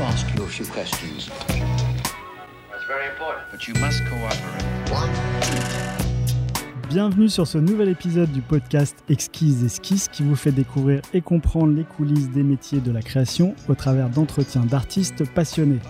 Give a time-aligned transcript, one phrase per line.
[0.00, 1.28] to ask you a few questions.
[2.70, 3.50] That's very important.
[3.50, 4.64] But you must cooperate.
[6.88, 11.74] Bienvenue sur ce nouvel épisode du podcast Exquise Esquisse qui vous fait découvrir et comprendre
[11.74, 15.80] les coulisses des métiers de la création au travers d'entretiens d'artistes passionnés.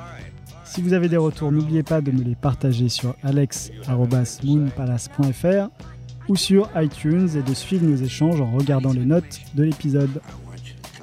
[0.65, 5.69] Si vous avez des retours, n'oubliez pas de me les partager sur alex.moonpalace.fr
[6.29, 10.21] ou sur iTunes et de suivre nos échanges en regardant les notes de l'épisode.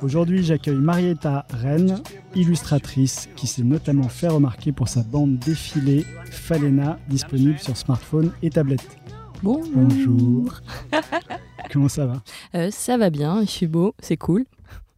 [0.04, 2.04] Aujourd'hui, j'accueille Marietta Rennes,
[2.36, 8.52] illustratrice qui s'est notamment fait remarquer pour sa bande défilée Falena, disponible sur smartphone et
[8.52, 8.98] tablette.
[9.42, 9.74] Bonjour.
[9.76, 10.62] Bonjour.
[11.72, 12.22] Comment ça va?
[12.54, 14.46] Euh, ça va bien, il fait beau, c'est cool.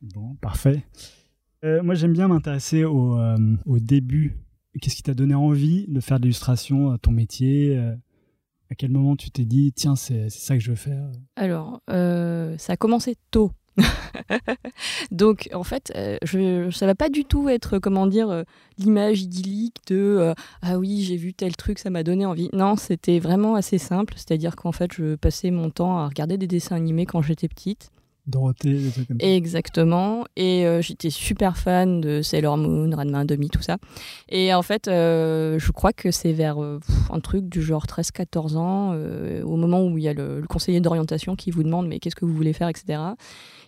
[0.02, 0.84] Bon, parfait.
[1.64, 4.38] Euh, moi, j'aime bien m'intéresser au, euh, au début.
[4.82, 7.78] Qu'est-ce qui t'a donné envie de faire de l'illustration, ton métier
[8.70, 11.10] À quel moment tu t'es dit, tiens, c'est ça que je veux faire?
[11.38, 13.52] Alors, ça a commencé tôt.
[15.12, 18.44] Donc, en fait, euh, je, ça va pas du tout être, comment dire, euh,
[18.78, 22.50] l'image idyllique de euh, ah oui, j'ai vu tel truc, ça m'a donné envie.
[22.54, 24.14] Non, c'était vraiment assez simple.
[24.18, 27.92] C'est-à-dire qu'en fait, je passais mon temps à regarder des dessins animés quand j'étais petite.
[28.30, 29.28] Dorothée, des trucs comme ça.
[29.28, 30.26] Exactement.
[30.36, 33.78] Et euh, j'étais super fan de Sailor Moon, Ranma, Demi, tout ça.
[34.30, 36.80] Et en fait, euh, je crois que c'est vers euh,
[37.12, 40.48] un truc du genre 13-14 ans, euh, au moment où il y a le, le
[40.48, 43.00] conseiller d'orientation qui vous demande mais qu'est-ce que vous voulez faire, etc.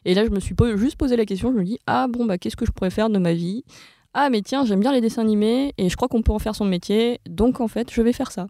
[0.05, 2.25] Et là, je me suis po- juste posé la question, je me dis, ah bon,
[2.25, 3.63] bah qu'est-ce que je pourrais faire de ma vie?
[4.13, 6.55] Ah mais tiens, j'aime bien les dessins animés et je crois qu'on peut en faire
[6.55, 8.47] son métier, donc en fait, je vais faire ça.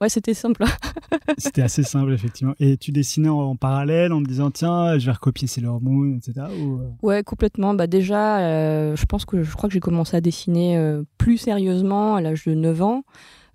[0.00, 0.64] Ouais, c'était simple.
[1.38, 2.54] C'était assez simple, effectivement.
[2.58, 6.16] Et tu dessinais en, en parallèle en te disant, tiens, je vais recopier Sailor Moon,
[6.16, 6.46] etc.
[6.60, 7.72] Ou, euh, Ouais, complètement.
[7.74, 11.38] Bah déjà, euh, je pense que je crois que j'ai commencé à dessiner euh, plus
[11.38, 13.04] sérieusement à l'âge de 9 ans.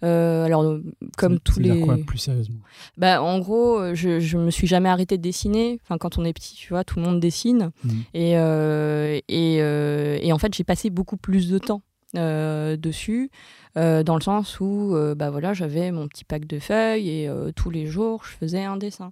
[0.04, 0.84] Euh, alors, euh,
[1.18, 1.80] comme tous les.
[1.82, 2.60] quoi, plus sérieusement?
[2.98, 5.80] Bah, en gros, euh, je, je me suis jamais arrêtée de dessiner.
[5.84, 7.72] Enfin, quand on est petit, tu vois, tout le monde dessine.
[7.84, 8.04] Mhm.
[8.14, 11.82] Et, euh, et, euh, et en fait, j'ai passé beaucoup plus de temps
[12.14, 13.30] dessus,
[13.76, 17.86] dans le sens où bah, voilà, j'avais mon petit pack de feuilles et tous les
[17.86, 19.12] jours, je faisais un dessin.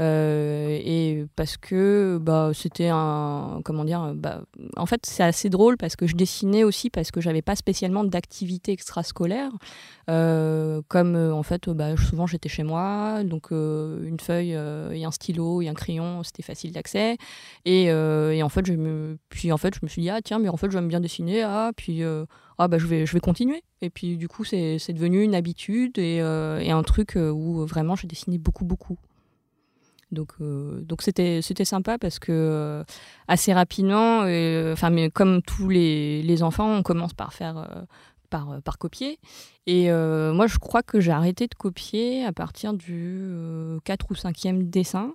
[0.00, 3.60] Euh, et parce que bah, c'était un.
[3.64, 4.42] Comment dire bah,
[4.76, 8.04] En fait, c'est assez drôle parce que je dessinais aussi parce que j'avais pas spécialement
[8.04, 9.50] d'activité extrascolaire.
[10.10, 15.10] Euh, comme euh, en fait, bah, souvent j'étais chez moi, donc une feuille et un
[15.10, 17.16] stylo et un crayon, c'était facile d'accès.
[17.64, 20.38] Et, et en fait, je me, puis en fait, je me suis dit ah tiens,
[20.38, 21.42] mais en fait, j'aime bien dessiner.
[21.42, 22.02] Ah puis
[22.58, 23.62] ah bah je vais, je vais continuer.
[23.80, 28.08] Et puis du coup, c'est devenu une habitude et, et un truc où vraiment j'ai
[28.08, 28.98] dessiné beaucoup beaucoup.
[30.14, 32.84] Donc euh, donc c'était c'était sympa parce que euh,
[33.28, 37.86] assez rapidement, euh, enfin mais comme tous les, les enfants, on commence par faire
[38.30, 39.18] par, par copier.
[39.66, 44.14] Et moi, je crois que j'ai arrêté de copier à partir du euh, 4 ou
[44.14, 45.14] 5e dessin.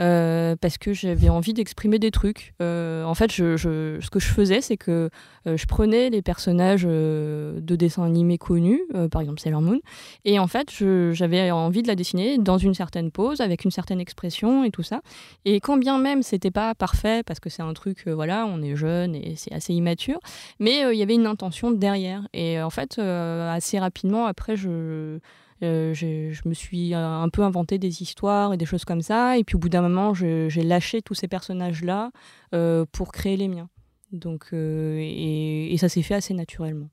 [0.00, 2.54] Euh, parce que j'avais envie d'exprimer des trucs.
[2.62, 5.10] Euh, en fait, ce que je faisais, c'est que
[5.46, 9.80] euh, je prenais les personnages de dessins animés connus, par exemple Sailor Moon,
[10.24, 10.70] et en fait,
[11.12, 14.82] j'avais envie de la dessiner dans une certaine pose, avec une certaine expression et tout
[14.82, 15.00] ça.
[15.44, 18.76] Et quand bien même c'était pas parfait, parce que c'est un truc, voilà, on est
[18.76, 20.20] jeune et c'est assez immature,
[20.58, 22.26] mais il y avait une intention derrière.
[22.32, 25.18] Et en fait, assez rapidement, après, je,
[25.62, 29.38] euh, je me suis euh, un peu inventé des histoires et des choses comme ça.
[29.38, 32.10] Et puis au bout d'un moment, j'ai lâché tous ces personnages-là
[32.54, 33.68] euh, pour créer les miens.
[34.12, 36.88] Donc, et, et ça s'est fait assez naturellement.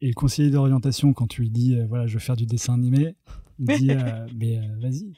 [0.00, 2.74] Et le conseiller d'orientation, quand tu lui dis, euh, voilà, je veux faire du dessin
[2.74, 3.14] animé,
[3.58, 5.14] il dit, euh, mais euh, vas-y,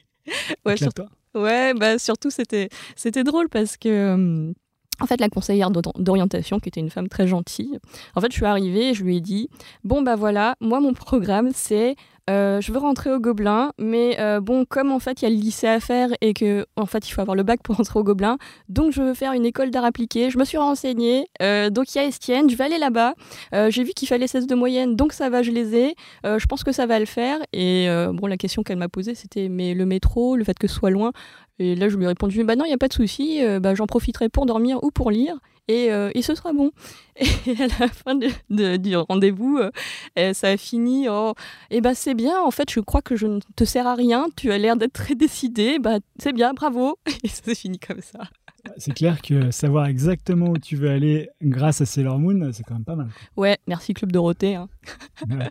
[0.65, 1.07] Ouais, éclate-toi.
[1.35, 4.53] Ouais, bah surtout c'était c'était drôle parce que
[4.99, 7.77] en fait la conseillère d'or- d'orientation qui était une femme très gentille.
[8.15, 9.49] En fait, je suis arrivée et je lui ai dit
[9.83, 11.95] "Bon bah voilà, moi mon programme c'est
[12.29, 15.29] euh, je veux rentrer au Gobelin, mais euh, bon, comme en fait il y a
[15.29, 17.99] le lycée à faire et que en fait il faut avoir le bac pour rentrer
[17.99, 20.29] au Gobelin, donc je veux faire une école d'art appliqué.
[20.29, 23.13] Je me suis renseignée, euh, donc il y a Estienne, je vais aller là-bas.
[23.69, 25.95] J'ai vu qu'il fallait 16 de moyenne, donc ça va, je les ai.
[26.23, 27.39] Je pense que ça va le faire.
[27.53, 30.75] Et bon, la question qu'elle m'a posée, c'était mais le métro, le fait que ce
[30.75, 31.11] soit loin?
[31.59, 33.73] Et là, je lui ai répondu bah non, il n'y a pas de souci, bah,
[33.75, 35.37] j'en profiterai pour dormir ou pour lire.
[35.67, 36.71] Et, euh, et ce sera bon.
[37.19, 39.71] Et à la fin de- de- du rendez-vous, euh,
[40.19, 41.07] euh, ça a fini.
[41.09, 41.33] Oh,
[41.71, 42.39] et bah c'est bien.
[42.41, 44.27] En fait, je crois que je ne te sers à rien.
[44.37, 45.79] Tu as l'air d'être très décidé.
[45.79, 46.97] Bah c'est bien, bravo.
[47.23, 48.19] Et ça s'est fini comme ça.
[48.77, 52.73] C'est clair que savoir exactement où tu veux aller grâce à Sailor Moon, c'est quand
[52.73, 53.07] même pas mal.
[53.37, 54.55] Ouais, merci Club Dorothée.
[54.55, 54.69] hein.
[55.29, 55.49] Ouais.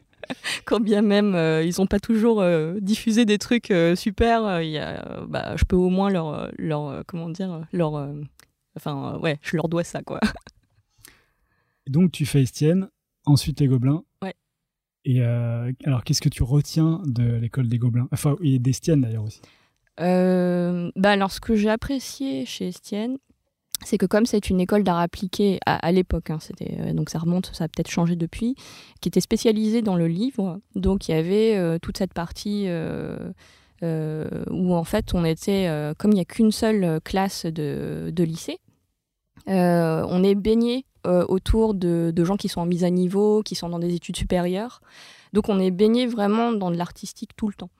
[0.64, 4.76] quand bien même euh, ils n'ont pas toujours euh, diffusé des trucs euh, super, y
[4.78, 7.96] a, bah, je peux au moins leur, leur comment dire, leur,
[8.76, 10.20] enfin euh, ouais, je leur dois ça quoi.
[11.88, 12.88] Donc tu fais Estienne,
[13.24, 14.04] ensuite les Gobelins.
[14.22, 14.34] Ouais.
[15.04, 18.08] Et euh, alors qu'est-ce que tu retiens de l'école des Gobelins?
[18.12, 19.40] Enfin, et d'Estienne d'ailleurs aussi.
[20.00, 23.16] Euh, bah alors ce que j'ai apprécié chez Estienne,
[23.84, 27.50] c'est que comme c'est une école d'art appliqué à, l'époque, hein, c'était donc ça remonte,
[27.54, 28.56] ça a peut-être changé depuis,
[29.00, 32.68] qui était spécialisée dans le livre, donc il y avait toute cette partie
[33.82, 38.58] où en fait on était, comme il n'y a qu'une seule classe de, de lycée,
[39.46, 43.78] on est baigné autour de, gens qui sont en mise à niveau, qui sont dans
[43.78, 44.80] des études supérieures.
[45.32, 47.70] Donc on est baigné vraiment dans de l'artistique tout le temps.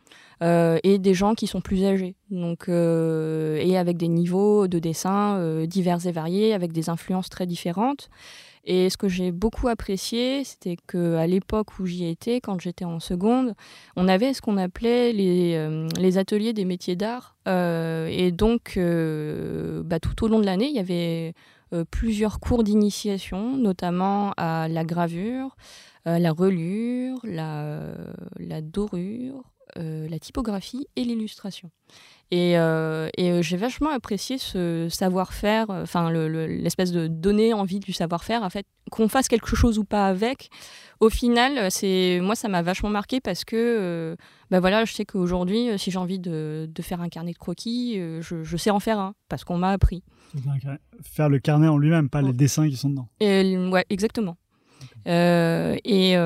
[0.43, 2.15] Euh, et des gens qui sont plus âgés.
[2.31, 7.31] Donc, euh, et avec des niveaux de dessin euh, divers et variés, avec des influences
[7.31, 8.11] très différentes.
[8.65, 13.01] Et ce que j'ai beaucoup apprécié, c'était qu'à l'époque où j'y étais, quand j'étais en
[13.01, 13.55] seconde,
[13.95, 17.37] on avait ce qu'on appelait les, les, ateliers des métiers d'art.
[17.47, 21.33] et donc, bah, tout au long de l'année, il y avait
[21.91, 25.57] plusieurs cours d'initiation, notamment à la gravure,
[26.05, 27.93] la relure, la,
[28.39, 29.43] la dorure,
[29.79, 31.71] euh, la typographie et l'illustration.
[32.31, 38.43] Et, euh, euh, j'ai vachement apprécié ce savoir-faire, enfin l'espèce de donner envie du savoir-faire,
[38.43, 40.51] en fait, qu'on fasse quelque chose ou pas avec.
[40.99, 44.17] Au final, c'est moi ça m'a vachement marqué parce que,
[44.51, 48.57] bah voilà, je sais qu'aujourd'hui, si j'ai envie de, faire un carnet de croquis, je,
[48.57, 50.03] sais en faire un parce qu'on m'a appris.
[51.03, 53.09] Faire le carnet en lui-même, pas les dessins qui sont dedans.
[53.21, 54.37] Et, ouais, exactement.
[55.05, 56.17] et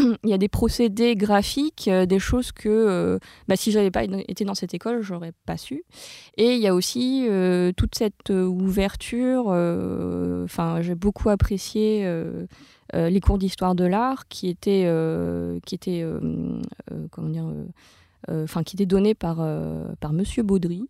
[0.24, 3.18] il y a des procédés graphiques, euh, des choses que euh,
[3.48, 5.84] bah, si j'avais pas été dans cette école, j'aurais pas su.
[6.36, 9.46] Et il y a aussi euh, toute cette ouverture.
[10.44, 12.08] Enfin, j'ai beaucoup apprécié
[12.92, 14.88] les cours d'histoire de l'art qui étaient,
[15.64, 16.04] qui étaient
[17.10, 17.64] comment dire euh,
[18.28, 20.82] enfin qui était donné par, euh, par Monsieur Baudry,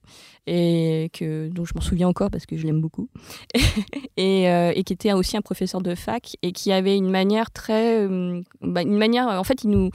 [0.46, 3.08] et que, dont je m'en souviens encore parce que je l'aime beaucoup,
[4.16, 7.50] et, euh, et, qui était aussi un professeur de fac, et qui avait une manière
[7.50, 8.06] très...
[8.60, 9.90] Bah, une manière, en fait, il nous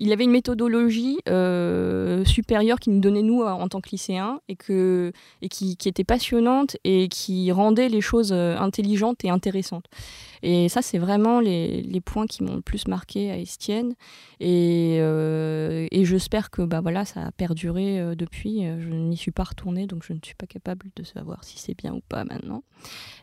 [0.00, 4.56] il avait une méthodologie euh, supérieure qui nous donnait nous en tant que lycéens et,
[4.56, 9.84] que, et qui, était passionnante et qui rendait les choses euh, intelligentes et intéressantes.
[10.42, 13.94] Et ça, c'est vraiment les, les, points qui m'ont le plus marqué à Estienne.
[14.40, 18.62] Et, euh, et j'espère que bah, voilà, ça a perduré depuis.
[18.78, 21.76] Je n'y suis pas retournée, donc je ne suis pas capable de savoir si c'est
[21.76, 22.62] bien ou pas maintenant.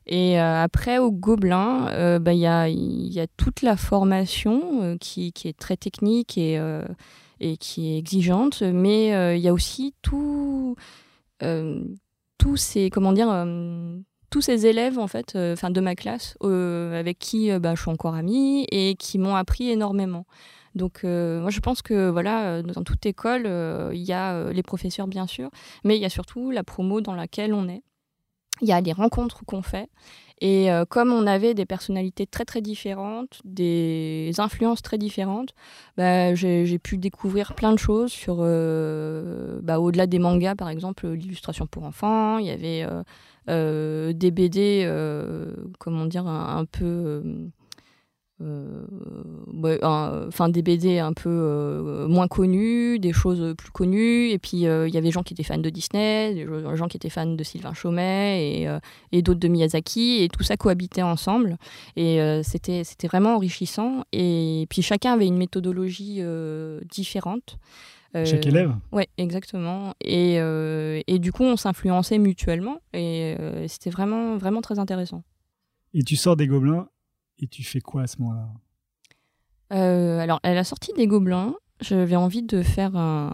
[0.05, 5.47] Et après, au Gobelin, bah, il y, a, y, a, toute la formation qui, qui,
[5.47, 6.85] est très technique et euh,
[7.39, 10.75] et qui est exigeante, mais euh, il y a aussi tout,
[11.43, 11.83] euh,
[12.39, 13.27] tous ces comment dire
[14.29, 18.15] tous ces élèves en fait, enfin de ma classe, avec qui bah, je suis encore
[18.15, 20.25] amie et qui m'ont appris énormément.
[20.75, 23.45] Donc moi je pense que voilà, dans toute école,
[23.93, 25.49] il y a les professeurs bien sûr,
[25.83, 27.83] mais il y a surtout la promo dans laquelle on est.
[28.61, 29.87] Il y a les rencontres qu'on fait
[30.39, 35.53] et euh, comme on avait des personnalités très très différentes, des influences très différentes,
[35.97, 41.07] bah, j'ai pu découvrir plein de choses sur, euh, bah, au-delà des mangas par exemple,
[41.07, 42.85] l'illustration pour enfants, il y avait
[43.49, 44.85] euh, des BD,
[45.79, 47.49] comment dire, un peu
[48.39, 48.85] euh,
[50.49, 54.29] des BD un peu euh, moins connus, des choses plus connues.
[54.29, 56.45] Et puis euh, il y avait des gens qui étaient fans de Disney, des
[56.75, 58.77] gens qui étaient fans de Sylvain Chomet et,
[59.11, 60.23] et d'autres de Miyazaki.
[60.23, 61.57] Et tout ça cohabitait ensemble.
[61.95, 64.03] Et c'était vraiment enrichissant.
[64.11, 66.21] Et puis chacun avait une méthodologie
[66.89, 67.57] différente.
[68.13, 69.93] Chaque élève Oui, exactement.
[70.01, 72.79] Et, et, du coup, on s'influençait mutuellement.
[72.93, 73.35] Et
[73.67, 75.23] c'était vraiment, vraiment très intéressant.
[75.93, 76.87] Et tu sors des gobelins
[77.39, 78.49] et tu fais quoi à ce moment-là?
[79.73, 83.31] Euh, Alors, à la sortie des Gobelins, j'avais envie de faire un,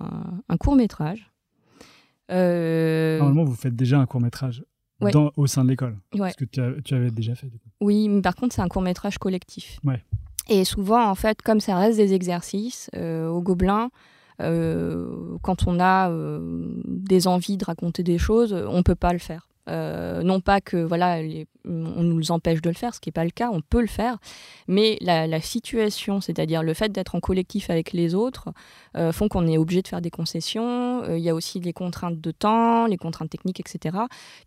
[0.59, 1.31] court métrage.
[2.31, 4.63] Euh, Normalement, vous faites déjà un court métrage
[5.35, 5.97] au sein de l'école.
[6.17, 7.47] Parce que tu, avais déjà fait.
[7.81, 9.79] Oui, mais par contre, c'est un court métrage collectif.
[9.83, 10.01] Ouais.
[10.49, 13.89] Et souvent, en fait, comme ça reste des exercices, euh, au Gobelin,
[14.39, 16.11] quand on a
[16.85, 19.47] des envies de raconter des choses, on ne peut pas le faire.
[19.67, 21.21] Non pas que voilà
[21.65, 23.87] on nous empêche de le faire, ce qui n'est pas le cas, on peut le
[23.87, 24.17] faire,
[24.67, 28.49] mais la, situation, c'est-à-dire le fait d'être en collectif avec les autres,
[28.95, 31.03] euh, font qu'on est obligé de faire des concessions.
[31.03, 33.97] Euh, il y a aussi les contraintes de temps, les contraintes techniques, etc.,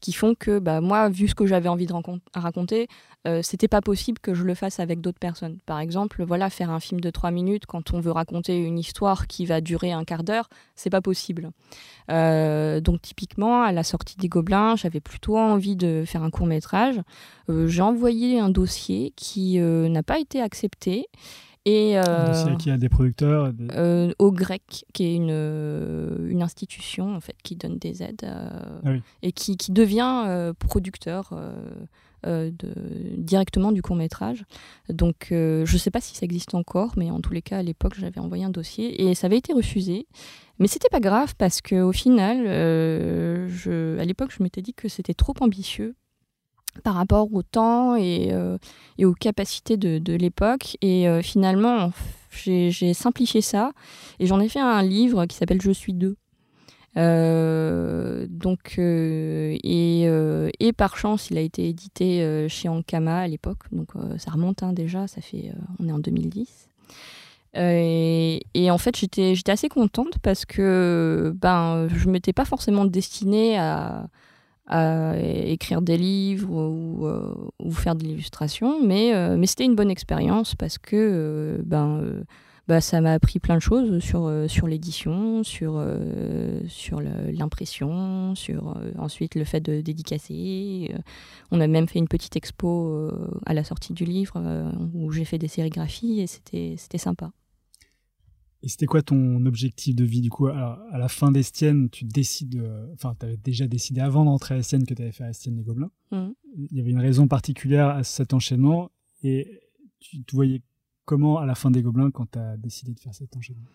[0.01, 1.93] qui font que bah, moi, vu ce que j'avais envie de
[2.35, 2.89] raconter,
[3.27, 5.59] euh, c'était pas possible que je le fasse avec d'autres personnes.
[5.67, 9.27] Par exemple, voilà, faire un film de trois minutes quand on veut raconter une histoire
[9.27, 11.51] qui va durer un quart d'heure, c'est pas possible.
[12.09, 17.01] Donc typiquement, à la sortie des Gobelins, j'avais plutôt envie de faire un court métrage.
[17.49, 21.07] Euh, j'ai envoyé un dossier qui euh, n'a pas été accepté.
[21.69, 21.99] Et,
[22.61, 27.57] qui a des producteurs euh, Au GREC, qui est une, une, institution en fait, qui
[27.57, 28.25] donne des aides
[28.85, 28.91] ah
[29.23, 31.33] et qui, qui devient producteur
[32.27, 32.75] de,
[33.17, 34.45] directement du court métrage.
[34.89, 37.63] Donc je ne sais pas si ça existe encore, mais en tous les cas, à
[37.63, 40.07] l'époque, j'avais envoyé un dossier et ça avait été refusé.
[40.59, 45.15] Mais c'était pas grave parce qu'au final, je, à l'époque, je m'étais dit que c'était
[45.15, 45.95] trop ambitieux
[46.85, 48.33] par rapport au temps et,
[49.03, 50.77] aux capacités de, l'époque.
[50.83, 51.93] Et finalement,
[52.31, 53.73] j'ai simplifié ça
[54.19, 56.17] et j'en ai fait un livre qui s'appelle Je suis deux.
[56.97, 63.65] Euh, donc, euh, et, euh, par chance, il a été édité chez Ankama à l'époque.
[63.73, 66.69] Donc, ça remonte hein, déjà, ça fait, on est en 2010.
[67.55, 73.59] Et, en fait, j'étais assez contente parce que ben, je ne m'étais pas forcément destinée
[73.59, 74.09] à,
[74.69, 79.13] écrire des livres ou, faire de l'illustration, mais
[79.47, 82.25] c'était une bonne expérience parce que ben,
[82.69, 88.35] bah, ça m'a appris plein de choses sur, euh, sur l'édition, sur, euh, sur l'impression,
[88.35, 90.93] sur euh, ensuite le fait de dédicacer.
[91.53, 93.11] on a même fait une petite expo
[93.45, 94.43] à la sortie du livre
[94.95, 97.31] où j'ai fait des sérigraphies et c'était sympa.
[98.63, 102.05] Et c'était quoi ton objectif de vie du coup Alors, à la fin d'Estienne, tu
[102.05, 102.61] décides,
[102.95, 105.63] enfin, tu avais déjà décidé avant d'entrer à Estienne que tu avais fait Estienne les
[105.63, 105.91] Gobelins.
[106.11, 106.29] Mmh.
[106.57, 108.91] Il y avait une raison particulière à cet enchaînement
[109.23, 109.61] et
[110.01, 110.63] tu te voyais
[111.07, 113.71] comment à la fin des Gobelins quand tu as décidé de faire cet enchaînement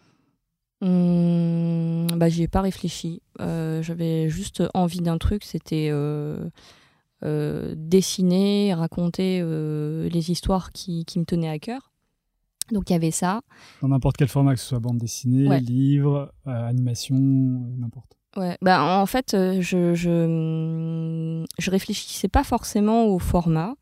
[0.82, 3.24] mmh, bah, J'y ai pas réfléchi.
[3.40, 6.50] Euh, j'avais juste envie d'un truc, c'était euh,
[7.24, 11.92] euh, dessiner, raconter les histoires qui, qui, me tenaient à cœur.
[12.72, 13.42] Donc il y avait ça.
[13.82, 18.18] Dans n'importe quel format, que ce soit bande dessinée, livre, animation, n'importe.
[18.38, 23.76] Ouais, bah, en fait, je, je, je réfléchissais pas forcément au format.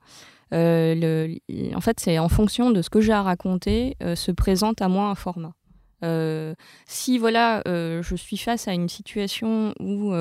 [0.54, 4.32] Euh, le, en fait, c'est en fonction de ce que j'ai à raconter, euh, se
[4.32, 5.54] présente à moi un format.
[6.04, 6.54] Euh,
[6.86, 10.14] si voilà, je suis face à une situation où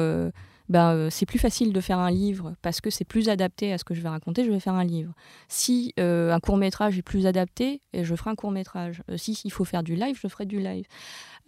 [0.69, 3.85] ben, c'est plus facile de faire un livre parce que c'est plus adapté à ce
[3.85, 5.15] que je vais raconter, je vais faire un livre.
[5.49, 9.03] Si un court métrage est plus adapté, je ferai un court métrage.
[9.17, 10.87] si il faut faire du live, je ferai du live.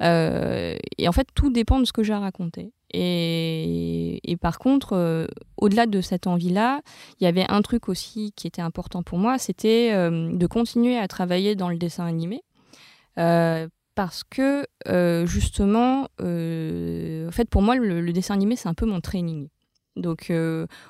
[0.01, 2.73] et en fait, tout dépend de ce que j'ai à raconter.
[2.93, 6.81] Et, par contre, euh, au-delà de cette envie-là,
[7.21, 10.97] il y avait un truc aussi qui était important pour moi, c'était euh, de continuer
[10.99, 12.43] à travailler dans le dessin animé.
[13.19, 14.67] Euh, parce que
[15.27, 19.49] justement, en fait, pour moi, le dessin animé, c'est un peu mon training.
[19.97, 20.33] Donc,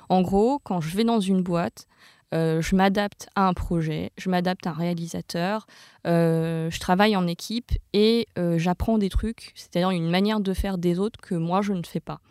[0.07, 1.87] en gros, quand je vais dans une boîte,
[2.33, 5.67] euh, je m'adapte à un projet, je m'adapte à un réalisateur,
[6.07, 10.77] euh, je travaille en équipe et euh, j'apprends des trucs, c'est-à-dire une manière de faire
[10.77, 12.21] des autres que moi je ne fais pas.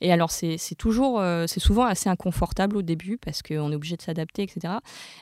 [0.00, 4.02] Et alors c'est toujours, c'est souvent assez inconfortable au début parce qu'on est obligé de
[4.02, 4.74] s'adapter, etc.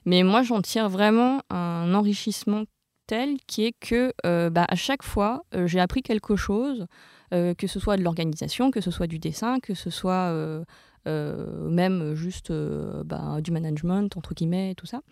[0.04, 2.62] Mais moi j'en tire vraiment un enrichissement
[3.08, 4.12] tel qui est que
[4.50, 6.86] bah, à chaque fois j'ai appris quelque chose,
[7.32, 10.32] que ce soit de l'organisation, que ce soit du dessin, que ce soit
[11.06, 15.02] euh, même juste euh, bah, du management, entre guillemets, tout ça.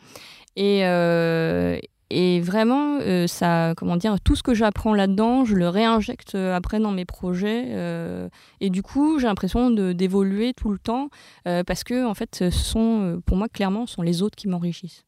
[0.57, 1.79] Et, euh,
[2.11, 6.93] et vraiment, ça, comment dire, tout ce que j'apprends là-dedans, je le réinjecte après dans
[6.93, 8.29] mes projets.
[8.61, 11.09] et du coup, j'ai l'impression d'évoluer tout le temps
[11.45, 15.05] parce que, en fait, ce sont, pour moi, clairement, ce sont les autres qui m'enrichissent.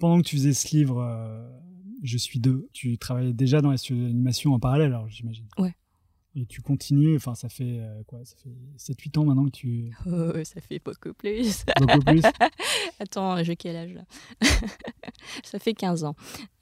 [0.00, 1.48] Pendant que tu faisais ce livre,
[2.02, 5.46] Je suis deux, tu travaillais déjà dans l'animation en parallèle, alors j'imagine.
[5.58, 5.76] Ouais.
[6.34, 9.92] Et tu continues, enfin ça fait euh, quoi Ça fait 7-8 ans maintenant que tu...
[10.06, 11.64] Oh, ça fait beaucoup plus.
[11.80, 12.22] Beaucoup plus
[13.00, 14.02] Attends, j'ai quel âge là
[15.44, 16.16] Ça fait 15 ans.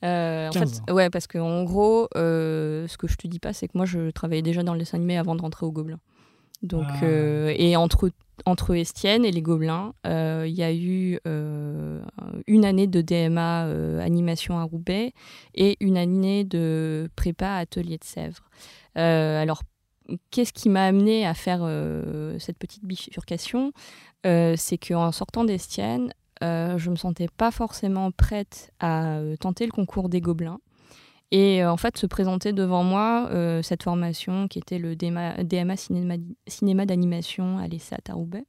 [0.04, 3.68] Euh, en fait, ouais, parce qu'en gros, euh, ce que je te dis pas, c'est
[3.68, 6.00] que moi je travaillais déjà dans le dessin animé avant de rentrer au Gobelin.
[6.62, 7.06] Donc, ah.
[7.06, 8.10] et entre,
[8.44, 13.62] entre Estienne et les Gobelins, il y a eu une année de DMA
[14.02, 15.12] animation à Roubaix
[15.54, 18.50] et une année de prépa atelier de Sèvres.
[18.99, 19.62] Euh, alors,
[20.30, 23.73] qu'est-ce qui m'a amené à faire euh, cette petite bifurcation?
[24.26, 29.73] Euh, C'est qu'en sortant d'Estienne, je ne me sentais pas forcément prête à tenter le
[29.73, 30.61] concours des Gobelins.
[31.32, 33.30] Et en fait, se présenter devant moi
[33.62, 38.47] cette formation qui était le DMA, cinéma, d'animation à l'ESAT à Roubaix.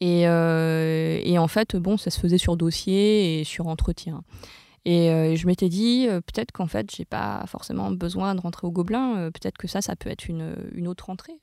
[0.00, 4.24] Et, et, en fait, bon, ça se faisait sur dossier et sur entretien.
[4.86, 8.68] Et euh, je m'étais dit, euh, peut-être qu'en fait, j'ai pas forcément besoin de rentrer
[8.68, 9.16] au Gobelin.
[9.16, 11.40] Euh, peut-être que ça, ça peut être une, une autre entrée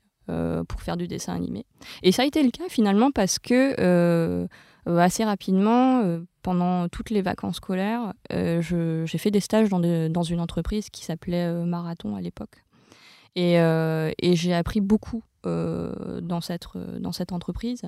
[0.68, 1.66] pour faire du dessin animé.
[2.02, 4.48] Et ça a été le cas finalement parce que
[4.86, 6.02] assez rapidement,
[6.40, 12.16] pendant toutes les vacances scolaires, j'ai fait des stages dans, une entreprise qui s'appelait Marathon
[12.16, 12.64] à l'époque.
[13.36, 13.58] Et
[14.32, 16.66] j'ai appris beaucoup dans, cette,
[16.98, 17.82] dans cette entreprise.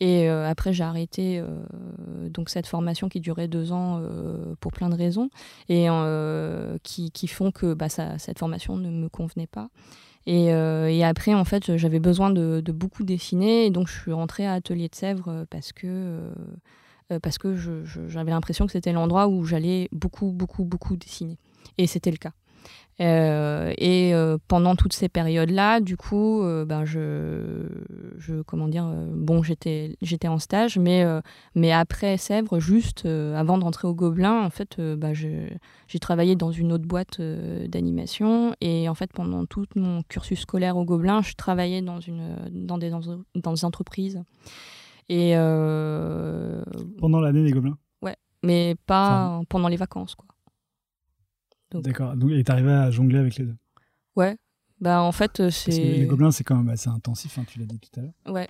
[0.00, 4.72] Et euh, après, j'ai arrêté euh, donc cette formation qui durait deux ans euh, pour
[4.72, 5.30] plein de raisons
[5.68, 5.86] et
[6.82, 9.68] qui, qui, font que bah, cette formation ne me convenait pas.
[10.26, 14.12] Et, et après, en fait, j'avais besoin de, de, beaucoup dessiner et donc je suis
[14.12, 16.30] rentrée à Atelier de Sèvres parce que
[17.22, 17.54] parce que
[18.08, 21.36] j'avais l'impression que c'était l'endroit où j'allais beaucoup, beaucoup, beaucoup dessiner.
[21.76, 22.32] Et c'était le cas.
[23.00, 27.66] Euh, et euh, pendant toutes ces périodes-là, du coup, euh, ben je,
[28.18, 31.04] je, comment dire, bon, j'étais, j'étais en stage, mais,
[31.54, 36.52] mais après Sèvres, juste avant de rentrer au Gobelin, en fait, ben j'ai travaillé dans
[36.52, 38.54] une autre boîte d'animation.
[38.60, 42.78] Et en fait, pendant tout mon cursus scolaire au Gobelin, je travaillais dans, une, dans,
[42.78, 44.22] des, dans des entreprises.
[45.08, 45.34] Et
[46.98, 47.78] pendant l'année des Gobelins?
[48.02, 50.28] Ouais, mais pas pendant les vacances, quoi.
[51.82, 52.16] D'accord.
[52.16, 53.56] Donc, et t'arrivais à jongler avec les deux
[54.16, 54.36] Ouais.
[54.80, 55.70] Bah, en fait, c'est.
[55.70, 58.02] Parce que les gobelins, c'est quand même assez intensif, hein, tu l'as dit tout à
[58.02, 58.12] l'heure.
[58.26, 58.48] Ouais.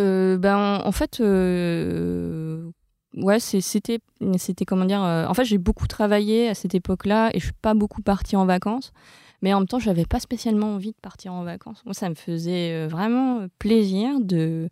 [0.00, 2.70] Euh, ben, en fait, euh,
[3.16, 3.98] ouais, c'était,
[4.36, 5.02] c'était comment dire.
[5.02, 8.36] Euh, en fait, j'ai beaucoup travaillé à cette époque-là et je suis pas beaucoup partie
[8.36, 8.92] en vacances.
[9.40, 11.82] Mais en même temps, j'avais pas spécialement envie de partir en vacances.
[11.84, 14.68] Moi, ça me faisait vraiment plaisir de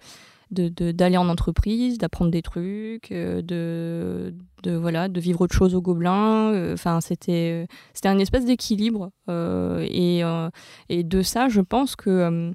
[0.50, 5.82] d'aller en entreprise, d'apprendre des trucs, euh, de, de, voilà, de vivre autre chose au
[5.82, 6.52] Gobelin.
[6.52, 9.10] Euh, enfin, c'était c'était un espèce d'équilibre.
[9.28, 10.22] Euh, et,
[10.88, 12.52] et de ça, je pense que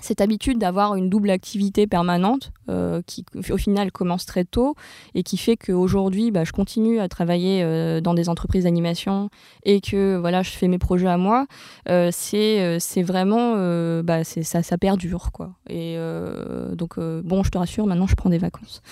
[0.00, 4.74] cette habitude d'avoir une double activité permanente euh, qui au final commence très tôt
[5.14, 9.30] et qui fait qu'aujourd'hui bah, je continue à travailler euh, dans des entreprises d'animation
[9.64, 11.46] et que voilà je fais mes projets à moi
[11.88, 13.54] euh, c'est vraiment
[14.02, 15.54] bah, ça ça perdure quoi.
[15.68, 15.96] Et
[16.72, 18.82] donc bon je te rassure maintenant je prends des vacances.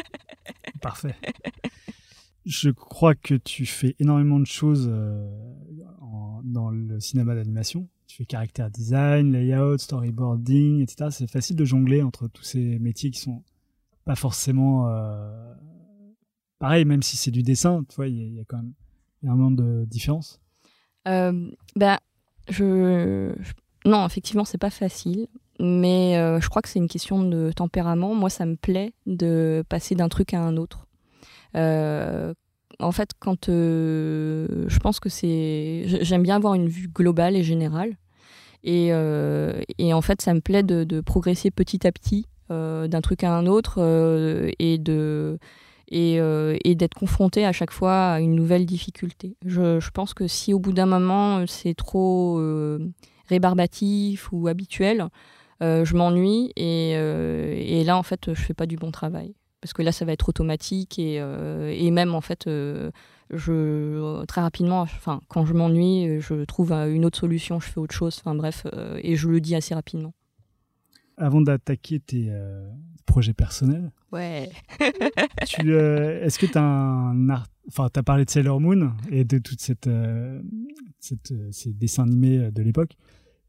[0.80, 1.14] Parfait.
[2.46, 4.90] Je crois que tu fais énormément de choses
[6.44, 11.10] dans le cinéma d'animation tu fais caractère design, layout, storyboarding, etc.
[11.12, 13.44] C'est facile de jongler entre tous ces métiers qui sont
[14.04, 15.54] pas forcément euh,
[16.58, 18.72] pareil, même si c'est du dessin, tu vois, il y, a quand même
[19.22, 20.40] énormément de différences.
[21.06, 22.00] Euh, bah,
[22.48, 23.32] je,
[23.84, 25.28] non, effectivement, c'est pas facile,
[25.60, 28.16] mais euh, je crois que c'est une question de tempérament.
[28.16, 30.88] Moi, ça me plaît de passer d'un truc à un autre.
[32.80, 37.42] En fait, quand euh, je pense que c'est, j'aime bien avoir une vue globale et
[37.42, 37.96] générale,
[38.62, 43.24] et, euh, en fait, ça me plaît de, progresser petit à petit euh, d'un truc
[43.24, 43.80] à un autre
[44.58, 44.78] et
[46.74, 49.36] d'être confronté à chaque fois à une nouvelle difficulté.
[49.44, 52.40] Je, pense que si au bout d'un moment c'est trop
[53.28, 55.08] rébarbatif ou habituel,
[55.60, 59.82] je m'ennuie et, et, là en fait je fais pas du bon travail parce que
[59.82, 62.90] là ça va être automatique et, euh, et même en fait euh,
[63.30, 67.94] je très rapidement enfin quand je m'ennuie je trouve une autre solution je fais autre
[67.94, 70.12] chose enfin bref euh, et je le dis assez rapidement.
[71.16, 72.32] Avant d'attaquer tes
[73.04, 74.50] projets personnels ouais.
[74.80, 77.28] est-ce que tu as un
[77.68, 79.90] enfin tu as parlé de Sailor Moon et de toute cette,
[80.98, 82.96] cette ces dessins animés de l'époque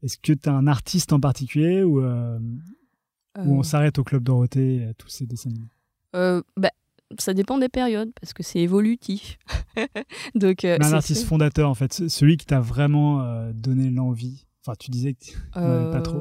[0.02, 4.82] est-ce que tu as un artiste en particulier ou où on s'arrête au Club Dorothée
[4.82, 5.70] et tous ces dessins animés?
[6.14, 6.70] Euh, bah,
[7.18, 9.38] ça dépend des périodes parce que c'est évolutif.
[10.34, 14.46] Donc, euh, un artiste fondateur en fait, celui qui t'a vraiment euh, donné l'envie.
[14.64, 16.20] Enfin, tu disais que tu pas trop.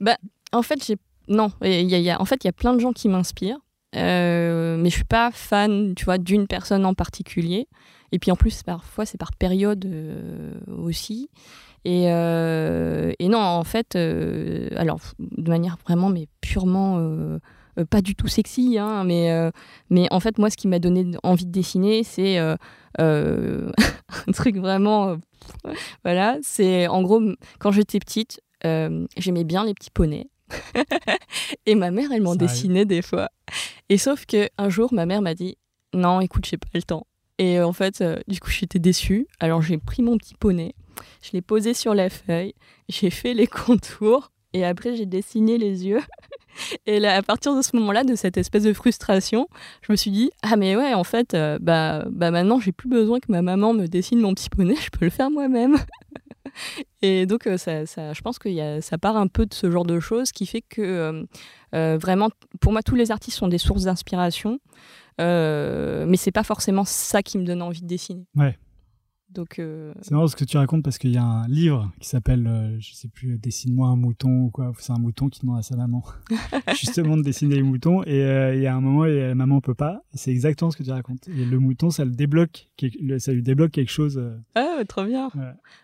[0.00, 0.16] Bah,
[0.52, 0.96] en fait, j'ai
[1.28, 1.52] non.
[1.62, 3.60] Il y a, en fait, il y a plein de gens qui m'inspirent,
[3.94, 7.68] mais je suis pas fan, tu vois, d'une personne en particulier.
[8.12, 9.86] Et puis en plus, parfois, c'est par période
[10.66, 11.30] aussi.
[11.84, 17.38] Et, et, non, en fait, alors de manière vraiment, mais purement euh,
[17.84, 19.50] pas du tout sexy, hein, mais, euh,
[19.90, 22.56] mais en fait, moi, ce qui m'a donné envie de dessiner, c'est euh,
[22.98, 25.16] un truc vraiment.
[26.04, 27.20] voilà, c'est en gros,
[27.58, 30.28] quand j'étais petite, j'aimais bien les petits poneys.
[31.66, 33.28] et ma mère, elle m'en dessinait des fois.
[33.88, 35.56] Et sauf que un jour, ma mère m'a dit
[35.94, 37.06] Non, écoute, j'ai pas le temps.
[37.38, 39.26] Et en fait, du coup, j'étais déçue.
[39.38, 40.74] Alors, j'ai pris mon petit poney,
[41.22, 42.54] je l'ai posé sur la feuille,
[42.88, 46.00] j'ai fait les contours, et après, j'ai dessiné les yeux.
[46.86, 49.46] Et là, à partir de ce moment-là, de cette espèce de frustration,
[49.82, 52.88] je me suis dit ah mais ouais, en fait, euh, bah, bah maintenant j'ai plus
[52.88, 55.76] besoin que ma maman me dessine mon petit poney, je peux le faire moi-même.
[57.02, 59.86] et donc euh, ça, ça, je pense que ça part un peu de ce genre
[59.86, 61.24] de choses qui fait que
[61.74, 62.28] euh, vraiment,
[62.60, 64.58] pour moi, tous les artistes sont des sources d'inspiration,
[65.18, 68.26] mais c'est pas forcément ça qui me donne envie de dessiner.
[68.34, 68.58] Ouais.
[69.32, 72.08] Donc, euh, C'est marrant ce que tu racontes parce qu'il y a un livre qui
[72.08, 74.72] s'appelle, euh, je sais plus, Dessine-moi un mouton ou quoi.
[74.78, 76.02] C'est un mouton qui demande à sa maman
[76.78, 78.02] justement de dessiner les moutons.
[78.04, 80.02] Et euh, il y a un moment, et la maman peut pas.
[80.14, 81.28] C'est exactement ce que tu racontes.
[81.28, 82.68] Et le mouton, ça le débloque,
[83.18, 84.20] ça lui débloque quelque chose.
[84.54, 85.30] Ah, trop bien.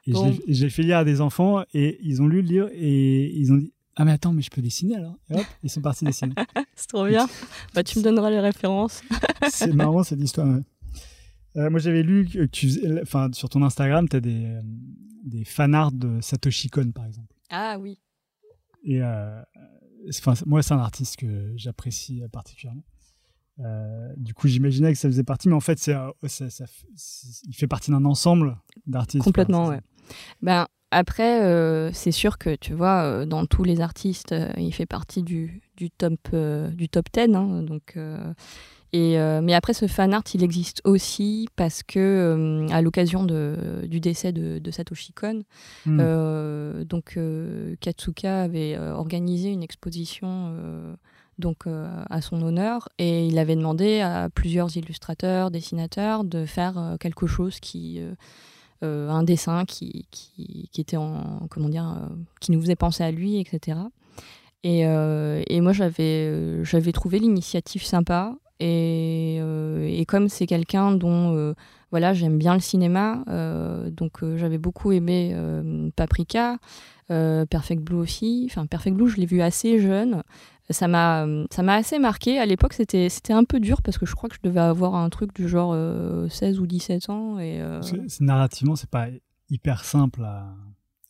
[0.06, 0.12] Et
[0.48, 3.56] j'ai fait lire à des enfants et ils ont lu le livre et ils ont
[3.56, 5.16] dit ah mais attends mais je peux dessiner alors?
[5.30, 6.34] Et hop ils sont partis dessiner
[6.76, 7.26] c'est trop bien
[7.74, 9.02] bah tu me donneras les références
[9.48, 10.46] c'est marrant cette histoire
[11.56, 12.70] euh, moi, j'avais lu que tu,
[13.02, 14.60] enfin, sur ton Instagram, tu as des, euh,
[15.24, 17.34] des fanarts de Satoshi Kon, par exemple.
[17.50, 17.98] Ah oui.
[18.84, 19.40] Et euh,
[20.46, 22.84] moi, c'est un artiste que j'apprécie particulièrement.
[24.18, 26.12] Du coup, j'imaginais que ça faisait partie, mais en fait, ça,
[27.48, 29.24] il fait partie d'un ensemble d'artistes.
[29.24, 29.80] Complètement, ouais.
[30.42, 34.72] Ben, après, euh, c'est sûr que tu vois, euh, dans tous les artistes, euh, il
[34.72, 36.14] fait partie du, du, top,
[36.72, 37.34] du top 10.
[37.34, 37.98] hein, donc,
[38.92, 43.24] et, euh, mais après, ce fan art, il existe aussi parce que, euh, à l'occasion
[43.24, 45.42] du décès de, de Satoshi Kon,
[45.84, 45.98] Hmm.
[46.00, 47.18] euh, donc
[47.80, 50.52] Katsuka avait organisé une exposition
[51.38, 57.26] donc à son honneur et il avait demandé à plusieurs illustrateurs, dessinateurs de faire quelque
[57.26, 58.00] chose qui
[58.82, 62.08] un dessin qui, qui, qui était en comment dire
[62.40, 63.78] qui nous faisait penser à lui etc.
[64.64, 71.34] Et, et moi j'avais j'avais trouvé l'initiative sympa et, euh, et comme c'est quelqu'un dont
[71.36, 71.54] euh,
[71.90, 75.34] voilà j'aime bien le cinéma euh, donc j'avais beaucoup aimé
[75.96, 76.58] Paprika
[77.08, 78.48] Perfect Blue aussi.
[78.50, 80.22] Enfin Perfect Blue je l'ai vu assez jeune.
[80.70, 81.24] Ça m'a
[81.68, 82.38] assez marqué.
[82.40, 85.08] À l'époque c'était un peu dur parce que je crois que je devais avoir un
[85.10, 89.06] truc du genre euh, 16 ou 17 ans et que c'est- narrativement, c'est pas
[89.48, 90.48] hyper simple à,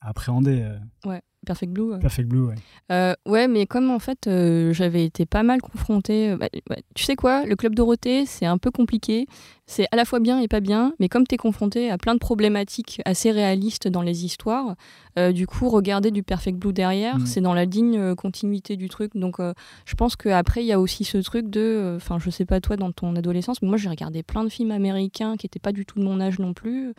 [0.02, 0.68] à appréhender.
[1.06, 1.98] ouais Perfect Blue ouais.
[1.98, 2.54] Perfect Blue, ouais.
[2.92, 6.30] Euh, ouais, mais comme en fait euh, j'avais été pas mal confrontée.
[6.30, 6.48] euh, bah,
[6.94, 9.26] tu sais quoi, le Club Dorothée, c'est un peu compliqué.
[9.68, 12.14] C'est à la fois bien et pas bien, mais comme tu es confronté à plein
[12.14, 14.76] de problématiques assez réalistes dans les histoires,
[15.18, 17.26] euh, du coup, regarder du Perfect Blue derrière, Mhm.
[17.26, 19.16] c'est dans la digne euh, continuité du truc.
[19.16, 21.94] Donc, euh, je pense qu'après, il y a aussi ce truc de.
[21.96, 24.70] Enfin, je sais pas toi dans ton adolescence, mais moi, j'ai regardé plein de films
[24.70, 26.92] américains qui n'étaient pas du tout de mon âge non plus.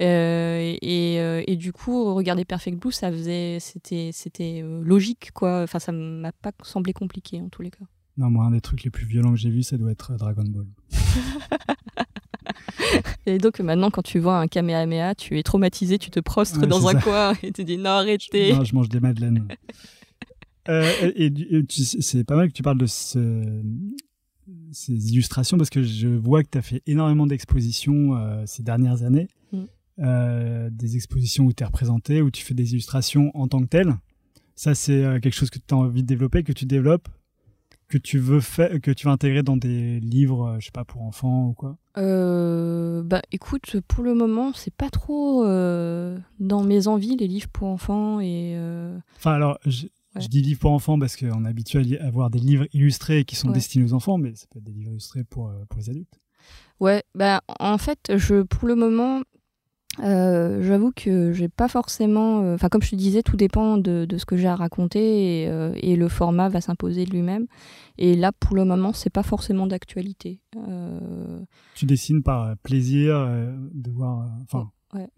[0.00, 3.58] Euh, et, euh, et du coup, regarder Perfect Blue, ça faisait.
[3.60, 5.60] C'était c'était, euh, logique, quoi.
[5.64, 7.84] Enfin, ça m'a pas semblé compliqué en tous les cas.
[8.16, 10.16] Non, moi, un des trucs les plus violents que j'ai vu, ça doit être euh,
[10.16, 10.66] Dragon Ball.
[13.26, 16.66] Et donc maintenant, quand tu vois un Kamehameha, tu es traumatisé, tu te prostres Ouais,
[16.66, 17.00] dans un ça.
[17.00, 18.52] coin et tu dis non, arrêtez.
[18.52, 19.48] Non, je mange des madeleines.
[20.70, 21.30] Euh, et,
[21.68, 23.62] c'est pas mal que tu parles de ce-
[24.72, 29.02] ces illustrations parce que je vois que tu as fait énormément d'expositions euh, ces dernières
[29.02, 29.28] années.
[29.52, 29.64] Mm.
[29.98, 33.66] Euh, des expositions où tu es représenté, où tu fais des illustrations en tant que
[33.66, 33.94] telles.
[34.56, 37.08] Ça, c'est quelque chose que tu as envie de développer, que tu développes,
[37.88, 40.84] que tu veux faire, que tu veux intégrer dans des livres, euh, je sais pas,
[40.84, 41.76] pour enfants ou quoi?
[41.98, 47.48] Euh, bah écoute, pour le moment, c'est pas trop euh, dans mes envies les livres
[47.52, 50.22] pour enfants et euh, Enfin, alors, je, Ouais.
[50.22, 53.34] je dis livres pour enfants parce qu'on est habitué à avoir des livres illustrés qui
[53.34, 53.54] sont Ouais.
[53.54, 56.20] destinés aux enfants, mais ça peut être des livres illustrés pour, pour les adultes.
[56.80, 59.22] ouais, bah en fait, je pour le moment,
[60.00, 64.04] euh, j'avoue que j'ai pas forcément, euh, enfin comme je te disais, tout dépend de,
[64.04, 67.46] de ce que j'ai à raconter et, euh, et le format va s'imposer de lui-même.
[67.98, 70.40] Et là, pour le moment, c'est pas forcément d'actualité.
[71.74, 73.14] Tu dessines par plaisir
[73.72, 75.08] de voir, enfin, Ouais.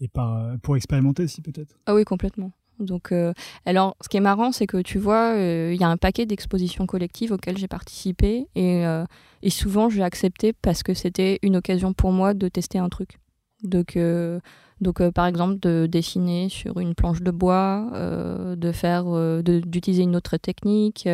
[0.00, 1.78] et par pour expérimenter aussi peut-être.
[1.86, 2.52] Ah oui, complètement.
[2.80, 3.32] Donc, euh,
[3.66, 6.26] alors, ce qui est marrant, c'est que tu vois, euh, il y a un paquet
[6.26, 9.04] d'expositions collectives auxquelles j'ai participé et, euh,
[9.42, 13.18] et souvent j'ai accepté parce que c'était une occasion pour moi de tester un truc.
[13.62, 14.40] Donc, euh,
[14.80, 19.04] donc euh, par exemple, de dessiner sur une planche de bois, euh, de faire,
[19.42, 21.08] d'utiliser une autre technique.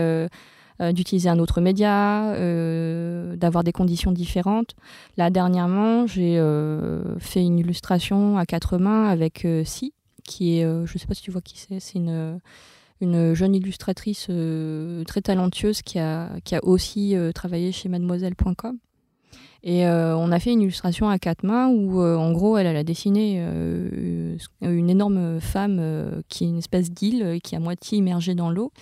[0.80, 2.35] d'utiliser un autre média,
[3.37, 4.74] d'avoir des conditions différentes.
[5.16, 6.37] Là, dernièrement, j'ai
[7.20, 11.22] fait une illustration à quatre mains avec Si, qui est, je ne sais pas si
[11.22, 12.40] tu vois qui c'est, c'est une,
[13.00, 14.28] une jeune illustratrice
[15.07, 18.78] très talentueuse qui a, qui a aussi travaillé chez mademoiselle.com.
[19.66, 22.66] Et euh, on a fait une illustration à quatre mains où, euh, en gros, elle,
[22.66, 27.55] elle a dessiné euh, une énorme femme euh, qui est une espèce d'île euh, qui
[27.55, 28.72] est à moitié immergée dans l'eau.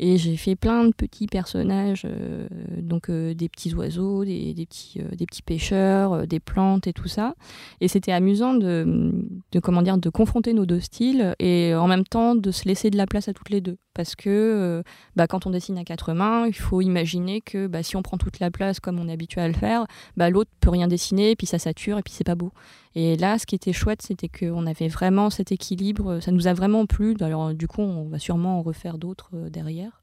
[0.00, 2.48] Et j'ai fait plein de petits personnages, euh,
[2.82, 7.36] donc des petits oiseaux, des, des petits, des petits pêcheurs, des plantes et tout ça.
[7.80, 9.12] Et c'était amusant de,
[9.52, 12.90] de, comment dire, de confronter nos deux styles et en même temps de se laisser
[12.90, 13.76] de la place à toutes les deux.
[13.94, 14.82] Parce que euh,
[15.16, 18.18] bah, quand on dessine à quatre mains, il faut imaginer que bah, si on prend
[18.18, 21.30] toute la place comme on est habitué à le faire, bah, l'autre peut rien dessiner,
[21.30, 22.52] et puis ça sature, et puis c'est pas beau.
[22.96, 26.20] Et là, ce qui était chouette, c'était qu'on avait vraiment cet équilibre.
[26.20, 27.16] Ça nous a vraiment plu.
[27.20, 30.02] Alors, du coup, on va sûrement en refaire d'autres euh, derrière.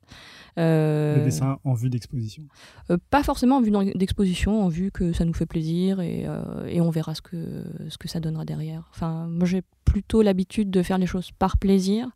[0.57, 2.43] Euh, Le dessin en vue d'exposition.
[2.89, 6.65] euh, pas forcément en vue d'exposition, en vue que ça nous fait plaisir et, euh,
[6.67, 8.89] et on verra ce que, ce que ça donnera derrière.
[8.93, 12.09] Enfin, moi, j'ai plutôt l'habitude de faire les choses par plaisir.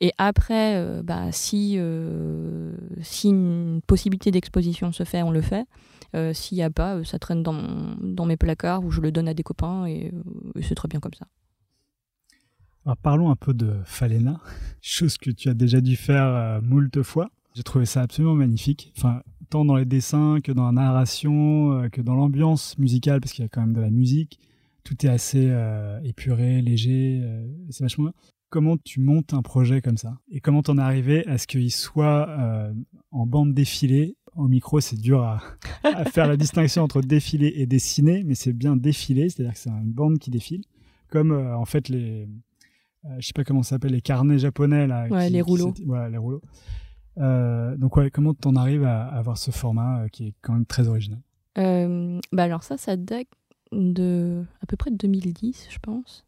[0.00, 5.66] Et après, euh, bah, si, euh, si une possibilité d'exposition se fait, on le fait.
[6.14, 9.28] Euh, S'il n'y a pas, ça traîne dans, dans mes placards ou je le donne
[9.28, 10.12] à des copains et,
[10.62, 11.26] c'est très bien comme ça.
[12.86, 14.40] Alors parlons un peu de Falena,
[14.80, 17.30] chose que tu as déjà dû faire moult fois.
[17.54, 18.92] J'ai trouvé ça absolument magnifique.
[18.96, 23.42] Enfin, tant dans les dessins que dans la narration, que dans l'ambiance musicale, parce qu'il
[23.42, 24.38] y a quand même de la musique.
[24.84, 25.52] Tout est assez
[26.04, 27.22] épuré, léger.
[27.68, 28.14] c'est vachement bien.
[28.50, 31.70] Comment tu montes un projet comme ça Et comment t'en es arrivé à ce qu'il
[31.70, 32.72] soit euh,
[33.10, 35.42] en bande défilée au micro, c'est dur à,
[35.84, 39.70] à faire la distinction entre défiler et dessiner, mais c'est bien défiler, c'est-à-dire que c'est
[39.70, 40.62] une bande qui défile,
[41.10, 42.28] comme euh, en fait les,
[43.04, 45.08] euh, je sais pas comment ça s'appelle, les carnets japonais là.
[45.08, 45.70] Ouais, qui- les rouleaux.
[45.72, 46.42] s'éti- voilà, les rouleaux.
[47.16, 50.86] Donc ouais, comment t'en arrives à, à avoir ce format qui est quand même très
[50.88, 51.20] original?
[51.56, 53.26] Bah alors ça, ça date
[53.72, 56.24] de à peu près de 2010, je pense.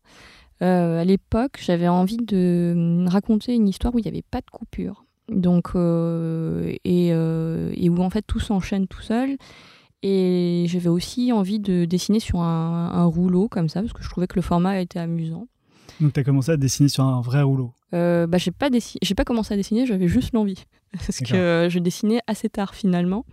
[0.63, 4.41] Euh, à l'époque, j'avais envie de hum, raconter une histoire où il n'y avait pas
[4.41, 5.05] de coupure.
[5.29, 9.37] Donc, euh, et, euh, et où en fait tout s'enchaîne tout seul.
[10.03, 14.09] Et j'avais aussi envie de dessiner sur un, un rouleau comme ça, parce que je
[14.09, 15.47] trouvais que le format était amusant.
[16.01, 17.73] Donc t'as commencé à dessiner sur un vrai rouleau?
[17.93, 20.65] Euh, bah, j'ai pas, dessi- j'ai pas commencé à dessiner, j'avais juste l'envie.
[20.93, 23.25] Parce que euh, je dessinais assez tard finalement.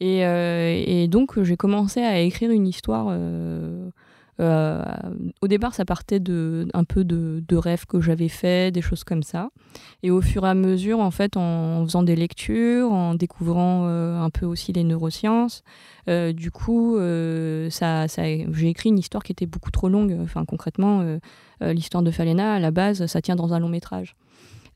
[0.00, 3.08] Et, euh, et donc j'ai commencé à écrire une histoire.
[4.40, 4.82] Euh,
[5.40, 9.04] au départ, ça partait de, un peu de, de rêves que j'avais faits, des choses
[9.04, 9.50] comme ça.
[10.02, 14.18] Et au fur et à mesure, en fait, en faisant des lectures, en découvrant euh,
[14.18, 15.62] un peu aussi les neurosciences,
[16.08, 16.96] euh, du coup,
[17.70, 20.16] ça, ça, j'ai écrit une histoire qui était beaucoup trop longue.
[20.22, 21.04] Enfin, concrètement,
[21.60, 24.16] l'histoire de Falena, à la base, ça tient dans un long métrage.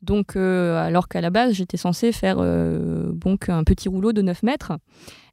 [0.07, 4.23] Donc, euh, alors qu'à la base, j'étais censée faire euh, donc un petit rouleau de
[4.23, 4.73] 9 mètres.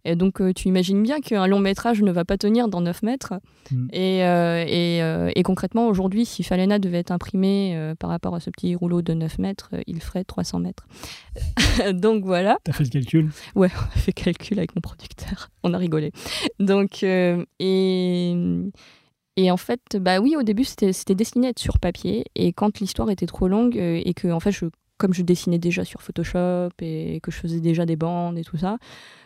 [0.03, 3.03] Et donc, euh, tu imagines bien qu'un long métrage ne va pas tenir dans 9
[3.03, 3.35] mètres.
[3.71, 3.87] Mm.
[3.93, 5.01] Et, et,
[5.35, 9.03] et concrètement, aujourd'hui, si Falena devait être imprimé euh, par rapport à ce petit rouleau
[9.03, 10.87] de 9 mètres, il ferait 300 mètres.
[11.93, 13.29] donc voilà T'as fait le calcul?
[13.55, 15.49] On a fait calcul avec mon producteur.
[15.63, 16.11] On a rigolé.
[16.59, 18.35] Donc, et,
[19.35, 22.25] et en fait, bah oui, au début, c'était c'était destiné à être sur papier.
[22.35, 24.65] Et quand l'histoire était trop longue euh, et que, en fait, je,
[24.97, 28.57] comme je dessinais déjà sur Photoshop et que je faisais déjà des bandes et tout
[28.57, 28.77] ça.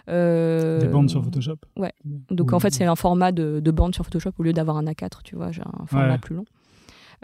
[0.10, 1.58] euh, Des bandes sur Photoshop?
[1.78, 1.94] ouais.
[2.32, 4.86] Donc en fait, c'est un format de, de bande sur Photoshop au lieu d'avoir un
[4.86, 6.18] A4, tu vois, j'ai un format Ouais.
[6.18, 6.46] plus long.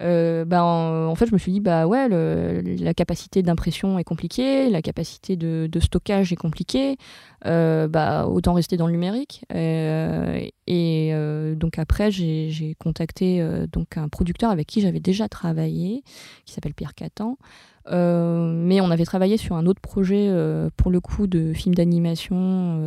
[0.02, 4.70] Euh, bah, en, fait, je me suis dit, bah ouais, la capacité d'impression est compliquée,
[4.70, 6.98] la capacité de, stockage est compliquée,
[7.46, 9.46] euh, bah, autant rester dans le numérique.
[9.54, 16.04] Euh, et euh, donc après, j'ai contacté donc un producteur avec qui j'avais déjà travaillé,
[16.46, 17.38] qui s'appelle Pierre Catan.
[17.88, 20.32] Mais on avait travaillé sur un autre projet,
[20.78, 22.82] pour le coup, de film d'animation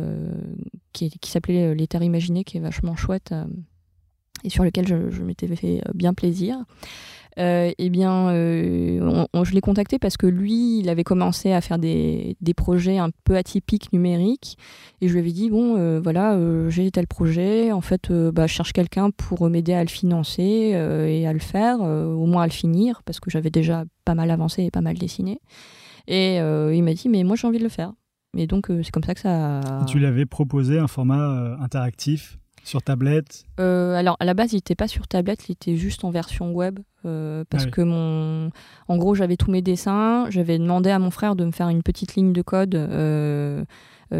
[0.91, 3.33] qui, qui s'appelait Les Terres Imaginées, qui est vachement chouette
[4.43, 6.57] et sur lequel je, m'étais fait euh, bien plaisir.
[7.39, 11.77] Euh, eh bien, euh, je l'ai contacté parce que lui, il avait commencé à faire
[11.77, 14.57] des, des projets un peu atypiques numériques.
[15.01, 16.35] Et je lui avais dit, bon, euh, voilà,
[16.69, 17.71] j'ai tel projet.
[17.71, 21.79] En fait, bah, je cherche quelqu'un pour m'aider à le financer et à le faire,
[21.81, 24.97] au moins à le finir, parce que j'avais déjà pas mal avancé et pas mal
[24.97, 25.39] dessiné.
[26.07, 27.93] Et il m'a dit, mais moi, j'ai envie de le faire.
[28.35, 29.59] Et donc, c'est comme ça que ça...
[29.59, 33.45] a- Tu lui avais proposé un format interactif sur tablette.
[33.59, 36.51] Euh, alors, à la base, il n'était pas sur tablette, il était juste en version
[36.53, 36.79] web.
[37.05, 37.71] euh, parce Ah oui.
[37.71, 38.49] que mon.
[38.87, 40.25] En gros, j'avais tous mes dessins.
[40.29, 43.63] J'avais demandé à mon frère de me faire une petite ligne de code euh,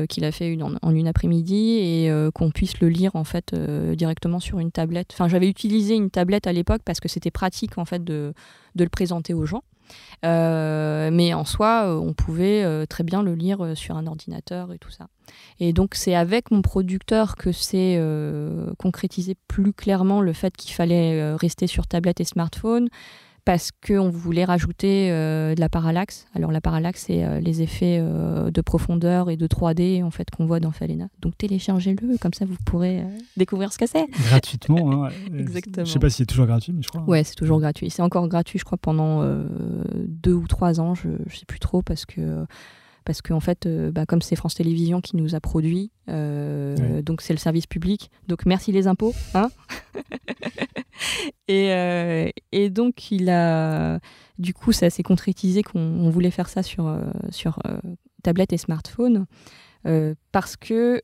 [0.10, 3.54] qu'il a fait une, en, en une après-midi et qu'on puisse le lire en fait
[3.56, 5.10] directement sur une tablette.
[5.14, 8.34] Enfin, j'avais utilisé une tablette à l'époque parce que c'était pratique en fait de,
[8.76, 9.64] de le présenter aux gens.
[10.26, 14.74] Euh, mais en soi, euh, on pouvait euh, très bien le lire sur un ordinateur
[14.74, 15.08] et tout ça.
[15.60, 18.02] Et donc c'est avec mon producteur que c'est
[18.78, 22.90] concrétisé plus clairement le fait qu'il fallait rester sur tablette et smartphone
[23.48, 26.26] parce qu'on voulait rajouter euh, de la parallaxe.
[26.36, 30.30] Alors la parallaxe, c'est euh, les effets euh, de profondeur et de 3D en fait
[30.30, 31.08] qu'on voit dans Falena.
[31.22, 33.02] Donc téléchargez-le, comme ça vous pourrez
[33.38, 34.06] découvrir ce que c'est.
[34.28, 35.06] gratuitement.
[35.06, 35.10] hein.
[35.40, 35.86] Exactement.
[35.86, 37.04] Je sais pas s'il est toujours gratuit, mais je crois.
[37.08, 37.90] Ouais, c'est toujours gratuit.
[37.90, 39.24] C'est encore gratuit, je crois, pendant
[40.08, 40.94] deux ou trois ans.
[40.94, 42.46] Je, je sais plus trop parce que
[43.06, 47.02] parce qu'en fait, euh, bah, comme c'est France Télévisions qui nous a produit, euh, Ouais.
[47.02, 48.12] donc c'est le service public.
[48.28, 49.48] Donc merci les impôts, hein.
[51.48, 54.00] et, euh, et donc il a,
[54.38, 57.78] du coup, ça s'est concrétisé qu'on on voulait faire ça sur euh, sur euh,
[58.24, 59.26] tablette et smartphone.
[60.34, 61.00] parce que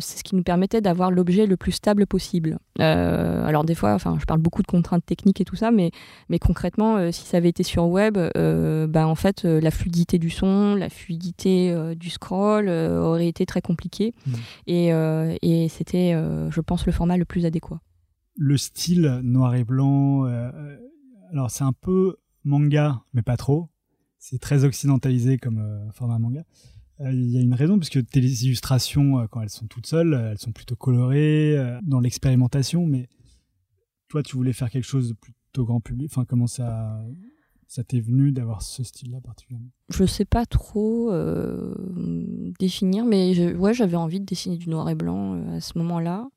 [0.00, 2.58] c'est ce qui nous permettait d'avoir l'objet le plus stable possible.
[2.78, 5.90] Alors des fois, enfin, je parle beaucoup de contraintes techniques et tout ça, mais,
[6.30, 10.76] mais concrètement, si ça avait été sur web, bah, en fait, la fluidité du son,
[10.76, 14.14] la fluidité du scroll aurait été très compliquée.
[14.26, 14.34] Mhm.
[14.66, 14.86] Et,
[15.42, 16.14] et c'était,
[16.48, 17.80] je pense, le format le plus adéquat.
[18.36, 20.26] Le style noir et blanc.
[20.26, 20.76] euh, euh,
[21.32, 23.68] alors c'est un peu manga, mais pas trop.
[24.18, 26.44] C'est très occidentalisé comme euh, format manga.
[27.00, 30.38] Il y a une raison, parce que tes illustrations, quand elles sont toutes seules, elles
[30.38, 33.10] sont plutôt colorées, dans l'expérimentation, mais
[34.08, 36.10] toi, tu voulais faire quelque chose de plutôt grand public.
[36.10, 37.04] Enfin, comment ça,
[37.66, 39.68] ça t'est venu d'avoir ce style-là particulièrement?
[39.90, 41.12] Je sais pas trop
[42.58, 46.30] définir, mais ouais, j'avais envie de dessiner du noir et blanc à ce moment-là.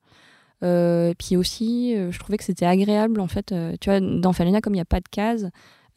[0.63, 3.51] Euh, puis aussi, euh, je trouvais que c'était agréable en fait.
[3.51, 5.45] euh, tu vois, dans Falena, comme il n'y a pas de cases,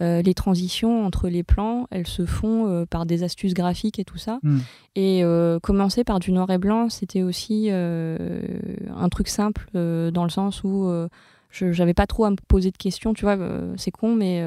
[0.00, 4.40] les transitions entre les plans, elles se font par des astuces graphiques et tout ça.
[4.42, 4.58] Hmm.
[4.96, 5.22] Et
[5.62, 10.90] commencer par du noir et blanc, c'était aussi un truc simple dans le sens où
[11.50, 13.14] je n'avais pas trop à me poser de questions.
[13.14, 13.38] Tu vois,
[13.76, 14.44] c'est con, mais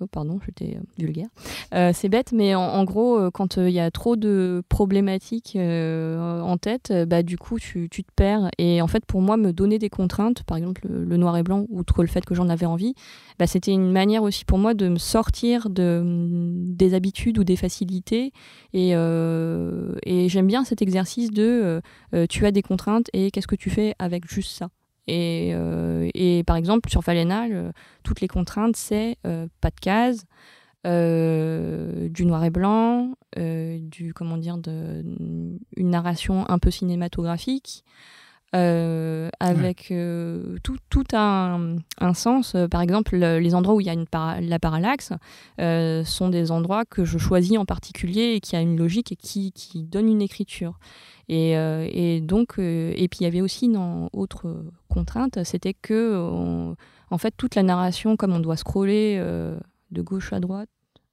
[0.00, 1.26] Oh, pardon, j'étais euh, vulgaire.
[1.74, 6.56] Euh, c'est bête, mais en, gros, euh, quand il y a trop de problématiques en
[6.56, 8.48] tête, bah, du coup, tu, te perds.
[8.58, 11.66] Et en fait, pour moi, me donner des contraintes, par exemple le, noir et blanc,
[11.68, 12.94] outre le fait que j'en avais envie,
[13.40, 17.56] bah, c'était une manière aussi pour moi de me sortir de, des habitudes ou des
[17.56, 18.32] facilités.
[18.74, 18.90] Et
[20.28, 21.82] j'aime bien cet exercice de
[22.28, 24.68] tu as des contraintes et qu'est-ce que tu fais avec juste ça
[25.10, 30.24] euh, et, par exemple, sur Falenal, toutes les contraintes, c'est euh, pas de cases,
[30.86, 37.84] euh, du noir et blanc, du comment dire, une narration un peu cinématographique.
[38.52, 39.92] Avec
[40.62, 42.56] tout, tout un, un, sens.
[42.70, 45.12] par exemple, les endroits où il y a une la parallaxe
[45.58, 49.52] sont des endroits que je choisis en particulier et qui a une logique et qui,
[49.52, 50.78] qui donnent une écriture.
[51.28, 56.74] Et, et donc, et puis il y avait aussi une autre contrainte, c'était que,
[57.10, 59.58] en fait, toute la narration, comme on doit scroller euh,
[59.90, 60.68] de gauche à droite,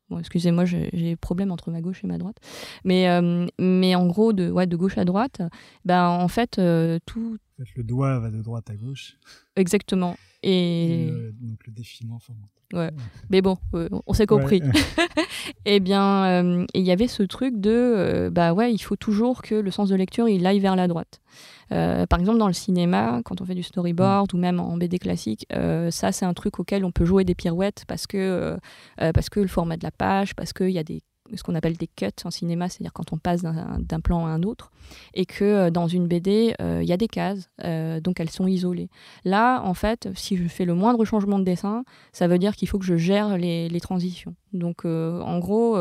[0.09, 2.37] Bon, excusez-moi, j'ai problème entre ma gauche et ma droite.
[2.83, 5.41] Mais, euh, mais en gros, de, ouais, de gauche à droite,
[5.83, 7.37] ben, en fait, euh, tout.
[7.75, 9.17] Le doigt va de droite à gauche.
[9.55, 10.15] Exactement.
[10.45, 11.11] Et.
[11.41, 12.15] donc le défilement.
[12.15, 12.33] Enfin,
[12.73, 12.91] Ouais.
[13.29, 14.57] Mais bon, euh, on s'est compris.
[14.57, 14.61] et
[15.65, 19.41] eh bien, euh, il y avait ce truc de, euh, bah ouais, il faut toujours
[19.41, 21.21] que le sens de lecture il aille vers la droite.
[21.69, 25.47] par exemple, dans le cinéma, quand on fait du storyboard ou même en BD classique,
[25.91, 28.57] ça c'est un truc auquel on peut jouer des pirouettes parce que
[28.97, 31.01] parce que le format de la page, parce qu'il y a des
[31.33, 34.43] ce qu'on appelle des cuts en cinéma, c'est-à-dire quand on passe d'un plan à un
[34.43, 34.71] autre,
[35.13, 38.29] et que euh, dans une BD, euh, il y a des cases, euh, donc elles
[38.29, 38.89] sont isolées.
[39.23, 41.83] Là, en fait, si je fais le moindre changement de dessin,
[42.13, 44.35] ça veut dire qu'il faut que je gère les, transitions.
[44.53, 45.77] Donc, en gros,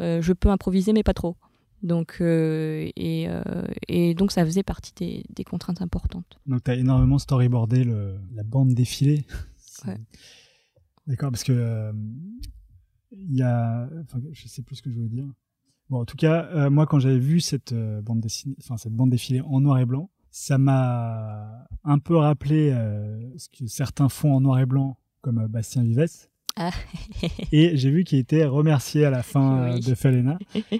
[0.00, 1.36] je peux improviser, mais pas trop.
[1.82, 3.28] Donc, et,
[4.16, 6.40] donc, ça faisait partie des, contraintes importantes.
[6.46, 9.24] Donc, tu as énormément storyboardé la bande défilée.
[9.86, 9.98] Ouais.
[11.06, 11.92] D'accord, parce que
[13.18, 15.26] il y a, enfin, je sais plus ce que je voulais dire.
[15.90, 18.94] Bon, en tout cas, euh, moi, quand j'avais vu cette euh, bande dessinée, enfin cette
[18.94, 24.08] bande défilée en noir et blanc, ça m'a un peu rappelé euh, ce que certains
[24.08, 26.28] font en noir et blanc, comme Bastien Vives.
[26.56, 26.70] Ah.
[27.52, 30.38] et j'ai vu qu'il était remercié à la fin de Falena.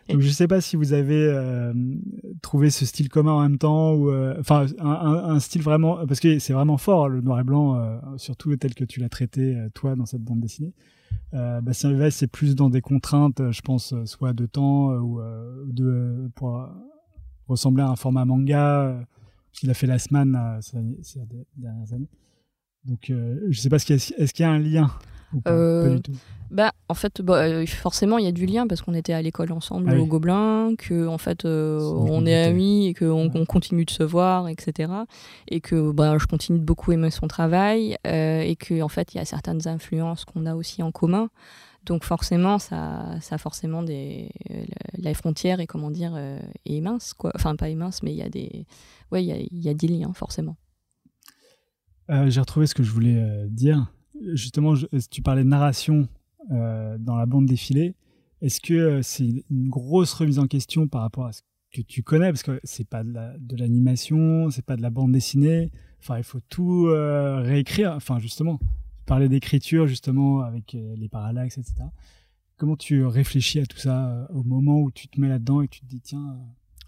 [0.08, 1.36] Donc je ne sais pas si vous avez
[2.42, 6.38] trouvé ce style commun en même temps ou enfin un, un, style vraiment parce que
[6.38, 10.06] c'est vraiment fort le noir et blanc, surtout tel que tu l'as traité toi dans
[10.06, 10.74] cette bande dessinée.
[11.34, 15.20] Euh, Vives, c'est plus dans des contraintes, je pense, euh, soit de temps euh, ou
[15.72, 16.68] de pour
[17.48, 19.06] ressembler à un format manga,
[19.50, 21.20] parce qu'il a fait la semaine ces
[21.56, 22.08] dernières années.
[22.84, 24.90] Donc, je ne sais pas, est-ce qu'il y a un lien
[25.46, 25.98] euh,
[26.50, 29.22] bah, en fait, bah, euh, forcément, il y a du lien parce qu'on était à
[29.22, 33.44] l'école ensemble ah au Gobelin, que en fait, euh, on est amis et qu'on on
[33.44, 34.92] continue de se voir, etc.
[35.48, 39.18] Et que bah, je continue de beaucoup aimer son travail et que en fait, il
[39.18, 41.28] y a certaines influences qu'on a aussi en commun.
[41.86, 44.30] Donc forcément, ça, ça forcément des
[44.96, 46.16] la frontière est comment dire
[46.64, 47.30] est mince quoi.
[47.34, 48.66] Enfin pas mince, mais il y a des
[49.12, 50.56] ouais il y a, y a des liens forcément.
[52.08, 53.86] J'ai retrouvé ce que je voulais dire
[54.20, 54.74] justement,
[55.10, 56.08] tu parlais de narration
[56.50, 57.94] euh, dans la bande défilée.
[58.40, 62.02] Est-ce que euh, c'est une grosse remise en question par rapport à ce que tu
[62.02, 62.30] connais?
[62.30, 65.70] Parce que c'est pas de l'animation, c'est pas de la bande dessinée.
[66.00, 67.92] Enfin, il faut tout euh, réécrire.
[67.92, 71.74] Enfin, justement, tu parlais d'écriture, justement, avec les parallaxes, etc.
[72.56, 75.80] Comment tu réfléchis à tout ça au moment où tu te mets là-dedans et tu
[75.80, 76.36] te dis, tiens,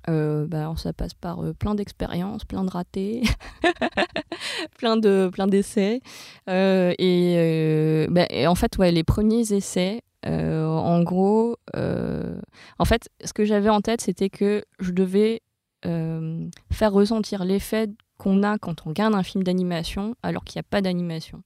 [0.09, 3.23] euh, bah, ça passe par euh, plein d'expériences, plein de ratés,
[4.79, 6.01] plein de plein d'essais.
[6.49, 13.45] Euh, bah, et, en fait, ouais, les premiers essais, en gros, en fait, ce que
[13.45, 15.43] j'avais en tête, c'était que je devais
[15.83, 17.89] faire ressentir l'effet
[18.19, 21.43] qu'on a quand on regarde un film d'animation alors qu'il n'y a pas d'animation.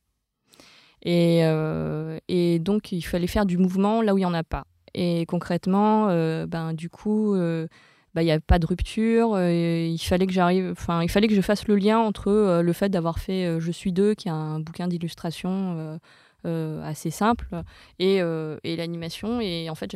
[1.02, 1.40] Et,
[2.28, 4.64] et, donc, il fallait faire du mouvement là où il n'y en a pas.
[4.94, 6.06] Et concrètement,
[6.46, 7.34] ben, du coup,
[8.14, 9.34] bah, n'y a pas de rupture.
[9.34, 12.62] Euh, il fallait que j'arrive, enfin, il fallait que je fasse le lien entre euh,
[12.62, 15.98] le fait d'avoir fait euh, Je suis deux, qui est un bouquin d'illustration
[16.42, 17.48] assez simple,
[17.98, 19.40] et, et l'animation.
[19.40, 19.94] Et en fait,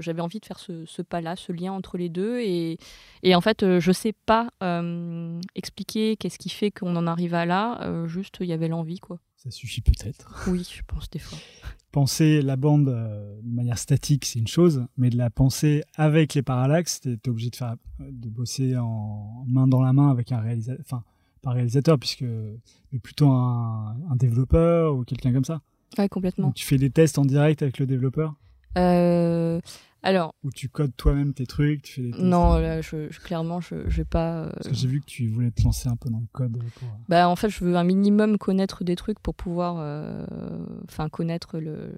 [0.00, 2.40] j'avais envie de faire ce, pas-là, ce lien entre les deux.
[2.40, 2.78] Et,
[3.22, 4.48] et en fait, je sais pas
[5.54, 8.06] expliquer qu'est-ce qui fait qu'on en arrive à là.
[8.06, 9.18] juste, il y avait l'envie, quoi.
[9.46, 10.44] Ça suffit peut-être.
[10.48, 11.38] Oui, je pense des fois
[11.92, 16.34] penser la bande euh, de manière statique, c'est une chose, mais de la penser avec
[16.34, 20.32] les parallaxes, tu es, obligé de, faire, de bosser en main dans la main avec
[20.32, 21.04] un réalisateur, enfin,
[21.42, 22.24] pas réalisateur, puisque
[22.92, 25.62] mais plutôt un, développeur ou quelqu'un comme ça.
[25.96, 26.48] Ouais, complètement.
[26.48, 28.34] Donc, tu fais des tests en direct avec le développeur?
[28.76, 29.60] Euh,
[30.06, 33.20] alors, Ou tu codes toi-même tes trucs tu fais des tests non, là, je, je-
[33.20, 34.44] clairement, je, vais pas.
[34.44, 36.56] euh, Parce que j'ai vu que tu voulais te lancer un peu dans le code.
[36.76, 36.88] Pour...
[37.08, 40.24] Bah, en fait, je veux un minimum connaître des trucs pour pouvoir, euh,
[40.88, 41.92] enfin, connaître le,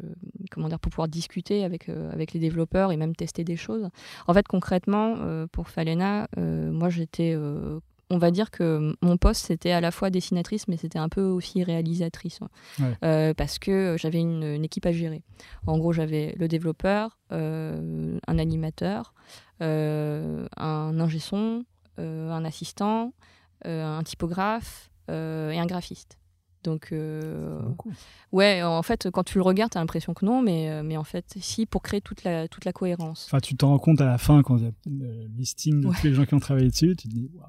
[0.51, 3.89] comment dire, pour pouvoir discuter avec euh, avec les développeurs et même tester des choses.
[4.27, 7.79] En fait, concrètement, euh, pour Falena, euh, moi, j'étais, euh,
[8.11, 11.23] on va dire que mon poste c'était à la fois dessinatrice, mais c'était un peu
[11.23, 12.49] aussi réalisatrice, hein.
[12.79, 12.97] Ouais.
[13.05, 15.23] Euh, parce que j'avais une, une équipe à gérer.
[15.67, 19.15] En gros, j'avais le développeur, euh, un animateur,
[19.63, 21.65] euh, un ingé son,
[21.99, 23.13] un assistant,
[23.65, 26.19] un typographe et un graphiste.
[26.69, 27.59] Donc, euh,
[28.33, 30.97] ouais, en fait, quand tu le regardes, tu as l'impression que non, mais, euh, mais
[30.99, 33.27] en fait, si, pour créer toute la, toute la cohérence.
[33.27, 35.87] Enfin, tu t'en rends compte à la fin quand il y a le listing de
[35.89, 35.95] Ouais.
[36.01, 36.95] tous les gens qui ont travaillé dessus.
[36.97, 37.47] Tu te dis, waouh.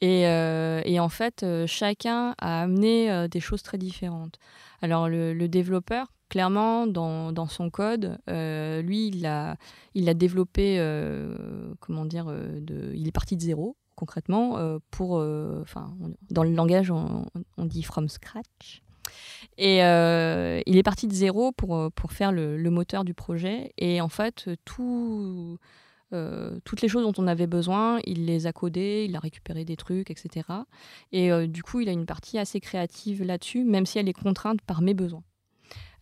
[0.00, 4.38] Et, euh, et en fait, euh, chacun a amené euh, des choses très différentes.
[4.82, 9.56] Alors, le, le développeur, clairement, dans, dans son code, euh, lui, il a,
[9.94, 14.78] il a développé, euh, comment dire, euh, de, il est parti de zéro, concrètement, euh,
[14.90, 15.92] pour, euh, enfin,
[16.30, 17.26] dans le langage, on,
[17.58, 18.82] dit from scratch.
[19.58, 23.72] Et euh, il est parti de zéro pour, pour faire le, moteur du projet.
[23.78, 25.58] Et en fait, tout,
[26.64, 29.76] toutes les choses dont on avait besoin, il les a codées, il a récupéré des
[29.76, 30.48] trucs, etc.
[31.12, 34.60] Et du coup, il a une partie assez créative là-dessus, même si elle est contrainte
[34.62, 35.22] par mes besoins.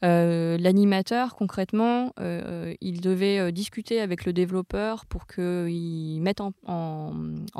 [0.02, 7.12] Euh, L'animateur, concrètement, euh, il devait euh, discuter avec le développeur pour qu'il mette en,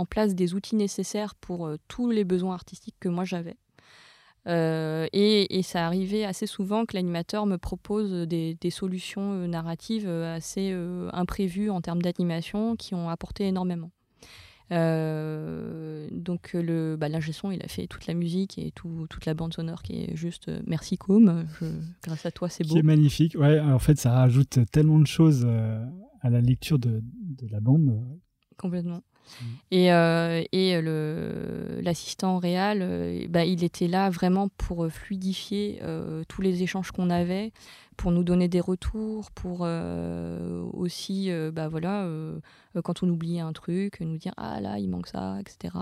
[0.09, 3.57] place des outils nécessaires pour tous les besoins artistiques que moi j'avais.
[4.47, 10.76] Et, ça arrivait assez souvent que l'animateur me propose des, solutions narratives assez
[11.12, 13.91] imprévues en termes d'animation qui ont apporté énormément.
[14.72, 19.26] Euh, donc le bah, l'ingé son, il a fait toute la musique et tout- toute
[19.26, 21.44] la bande sonore qui est juste euh, merci Com.
[21.60, 21.66] Je-
[22.02, 22.74] grâce à toi, c'est beau.
[22.74, 23.36] Qui est magnifique.
[23.38, 25.84] Ouais, en fait, ça rajoute tellement de choses euh,
[26.22, 28.02] à la lecture de, de la bande.
[28.56, 29.02] Complètement.
[29.41, 29.45] Mm.
[29.70, 35.81] Et, euh, et le- l'assistant réel, euh, bah, il était là vraiment pour euh, fluidifier
[36.29, 37.53] tous les échanges qu'on avait,
[37.97, 39.66] pour nous donner des retours, pour
[40.72, 42.09] aussi, bah, voilà,
[42.83, 45.75] quand on oubliait un truc, nous dire ah là il manque ça, etc.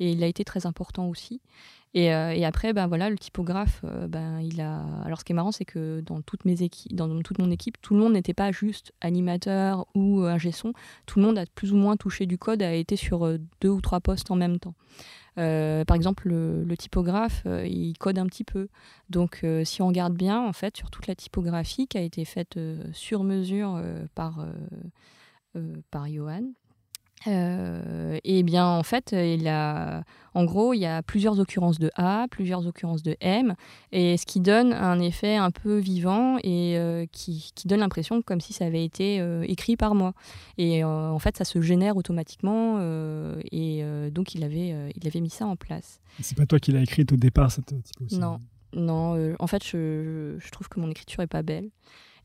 [0.00, 1.40] Et il a été très important aussi.
[1.94, 4.84] Et, et après, ben voilà, le typographe, ben il a.
[5.04, 7.80] Alors, ce qui est marrant, c'est que dans toutes mes équipes, dans toute mon équipe,
[7.80, 10.74] tout le monde n'était pas juste animateur ou ingé son.
[11.06, 13.70] Tout le monde a plus ou moins touché du code, a été sur euh, deux
[13.70, 14.74] ou trois postes en même temps.
[15.38, 18.68] Euh, par exemple, le, typographe, euh, il code un petit peu.
[19.10, 22.58] Donc, si on regarde bien, en fait, sur toute la typographie qui a été faite
[22.92, 23.80] sur mesure
[24.14, 24.46] par,
[25.90, 26.44] par Johan,
[27.26, 30.04] euh, et bien en fait, il a,
[30.34, 33.54] en gros, il y a plusieurs occurrences de A, plusieurs occurrences de M,
[33.92, 38.22] et ce qui donne un effet un peu vivant et euh, qui, qui donne l'impression
[38.22, 40.12] comme si ça avait été euh, écrit par moi.
[40.58, 42.80] Et en fait, ça se génère automatiquement,
[43.52, 46.00] et donc il avait, il avait mis ça en place.
[46.20, 47.74] C'est pas toi qui l'as écrite au départ, cette
[48.12, 48.40] Non.
[48.72, 51.70] Non, en fait, je, je trouve que mon écriture est pas belle.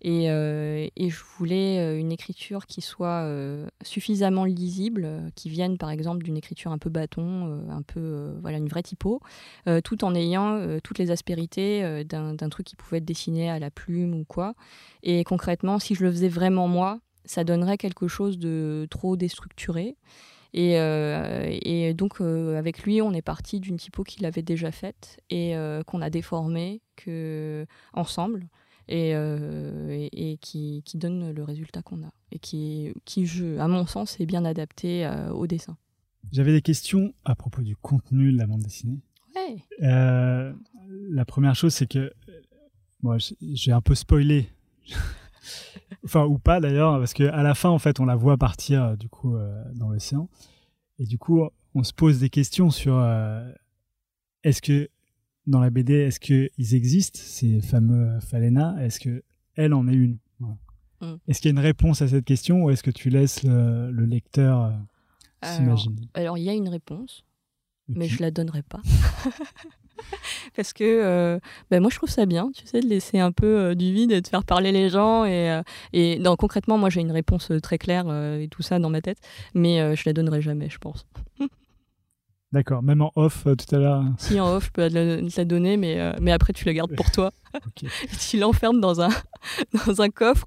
[0.03, 5.77] Et, euh, et je voulais euh, une écriture qui soit euh, suffisamment lisible, qui vienne
[5.77, 9.21] par exemple d'une écriture un peu bâton, un peu voilà une vraie typo,
[9.83, 14.15] tout en ayant toutes les aspérités d'un truc qui pouvait être dessiné à la plume
[14.15, 14.55] ou quoi.
[15.03, 19.95] Et concrètement, si je le faisais vraiment moi, ça donnerait quelque chose de trop déstructuré.
[20.53, 25.53] Et, donc, avec lui, on est parti d'une typo qu'il avait déjà faite et
[25.85, 28.47] qu'on a déformée que, ensemble
[28.87, 32.11] et, euh, et, et qui, qui donne le résultat qu'on a.
[32.31, 35.77] Et qui, qui je, à mon sens, est bien adapté euh, au dessin.
[36.31, 38.99] J'avais des questions à propos du contenu de la bande dessinée.
[39.35, 39.57] Ouais.
[39.81, 40.53] Euh,
[41.09, 42.13] la première chose, c'est que
[43.01, 44.49] moi, j'ai un peu spoilé.
[46.05, 49.09] enfin, ou pas d'ailleurs, parce qu'à la fin, en fait, on la voit partir du
[49.09, 49.35] coup
[49.75, 50.29] dans l'océan.
[50.99, 51.41] Et du coup,
[51.73, 53.03] on se pose des questions sur
[54.43, 54.89] est-ce que
[55.47, 59.23] dans la BD, est-ce qu'ils existent, ces fameux Falena Est-ce que
[59.55, 60.17] elle en est une?
[60.39, 60.57] Voilà.
[61.01, 61.15] Mm.
[61.27, 63.91] Est-ce qu'il y a une réponse à cette question ou est-ce que tu laisses le,
[63.91, 64.71] le lecteur euh,
[65.43, 66.09] s'imaginer?
[66.13, 67.23] alors, il y a une réponse,
[67.87, 68.81] mais je la donnerai pas.
[70.55, 71.39] Parce que euh,
[71.69, 74.11] ben moi je trouve ça bien, tu sais, de laisser un peu euh, du vide
[74.11, 75.25] et de faire parler les gens.
[75.25, 75.61] Et, euh,
[75.93, 78.89] et non, concrètement, moi j'ai une réponse euh, très claire euh, et tout ça dans
[78.89, 79.19] ma tête,
[79.53, 81.05] mais euh, je la donnerai jamais, je pense.
[82.51, 84.03] D'accord, même en off euh, tout à l'heure.
[84.17, 86.95] Si en off, je peux te la, donner, mais, euh, mais après tu la gardes
[86.95, 87.31] pour toi.
[87.53, 87.83] Ok.
[87.83, 89.09] Et tu l'enfermes dans un,
[89.87, 90.45] dans un coffre.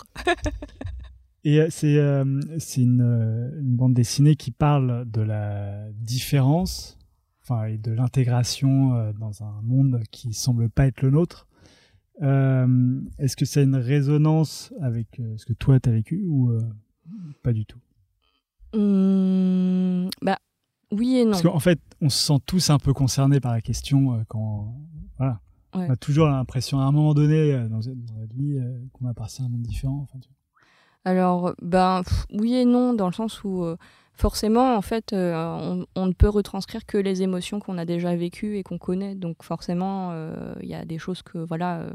[1.45, 6.99] Et euh, c'est euh, une, une bande dessinée qui parle de la différence,
[7.43, 11.47] enfin et de l'intégration dans un monde qui semble pas être le nôtre.
[12.21, 16.59] Est-ce que ça a une résonance avec ce que toi tu as vécu ou
[17.43, 17.81] pas du tout?
[18.73, 20.39] Hum, bah,
[20.95, 21.33] oui et non.
[21.33, 24.75] Parce qu'en fait, on se sent tous un peu concernés par la question euh, quand.
[25.19, 25.41] Voilà.
[25.75, 25.87] Ouais.
[25.89, 29.07] On a toujours l'impression, à un moment donné euh, dans, dans notre vie, euh, qu'on
[29.07, 30.01] appartient à un monde différent.
[30.03, 30.37] Enfin, tu vois.
[31.11, 33.77] Alors, ben, pff, oui et non, dans le sens où euh,
[34.13, 38.15] forcément, en fait, euh, on, on ne peut retranscrire que les émotions qu'on a déjà
[38.15, 39.15] vécues et qu'on connaît.
[39.15, 41.87] Donc, forcément, euh, il y a des choses que voilà,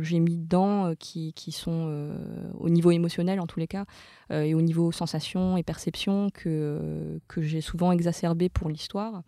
[0.00, 2.10] j'ai mis dedans qui, qui sont
[2.58, 3.84] au niveau émotionnel, en tous les cas,
[4.30, 9.22] et au niveau sensation et perception que, que j'ai souvent exacerbé pour l'histoire.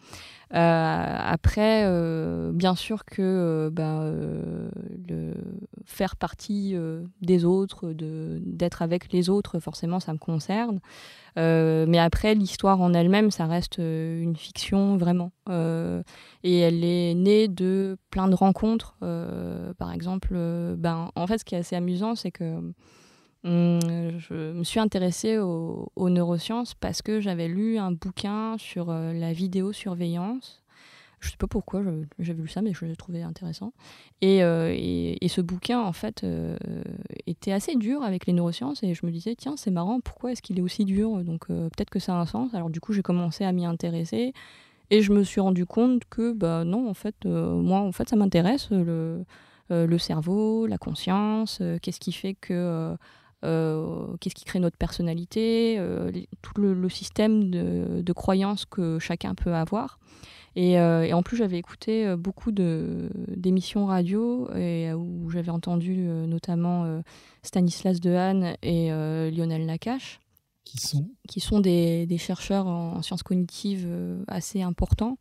[0.55, 5.34] Euh, après, euh, bien sûr que euh, ben, euh,
[5.84, 10.80] faire partie euh, des autres, d'être avec les autres, forcément, ça me concerne.
[11.38, 15.32] Euh, mais après, l'histoire en elle-même, ça reste euh, une fiction, vraiment.
[15.49, 16.03] Euh,
[16.42, 18.96] et elle est née de plein de rencontres.
[19.03, 22.72] Euh, par exemple, euh, ben, en fait, ce qui est assez amusant, c'est que
[23.45, 29.32] je me suis intéressée aux, neurosciences parce que j'avais lu un bouquin sur euh, la
[29.32, 30.62] vidéosurveillance.
[31.20, 31.82] Je sais pas pourquoi
[32.20, 33.72] j'avais lu ça, mais je l'ai trouvé intéressant.
[34.20, 36.57] Et, euh, et, ce bouquin, en fait, euh,
[37.26, 38.84] était assez dur avec les neurosciences.
[38.84, 41.16] Et je me disais, tiens, c'est marrant, pourquoi est-ce qu'il est aussi dur?
[41.24, 42.55] Donc peut-être que ça a un sens.
[42.55, 44.32] Alors du coup, j'ai commencé à m'y intéresser.
[44.91, 48.14] Et je me suis rendu compte que, bah non, en fait, moi, en fait, ça
[48.14, 49.24] m'intéresse, le,
[49.99, 52.97] cerveau, la conscience, qu'est-ce qui fait que...
[53.43, 56.11] qu'est-ce qui crée notre personnalité, euh,
[56.43, 59.99] tout le, le système de, de croyances que chacun peut avoir.
[60.57, 65.51] Et, euh, et en plus, j'avais écouté euh, beaucoup d'émissions radio et, euh, où j'avais
[65.51, 67.01] entendu euh, notamment euh,
[67.45, 70.18] Stanislas Dehaene et euh, Lionel Nakache,
[70.64, 71.07] Qui sont?
[71.28, 75.18] qui sont des, des chercheurs en, en sciences cognitives euh, assez importants.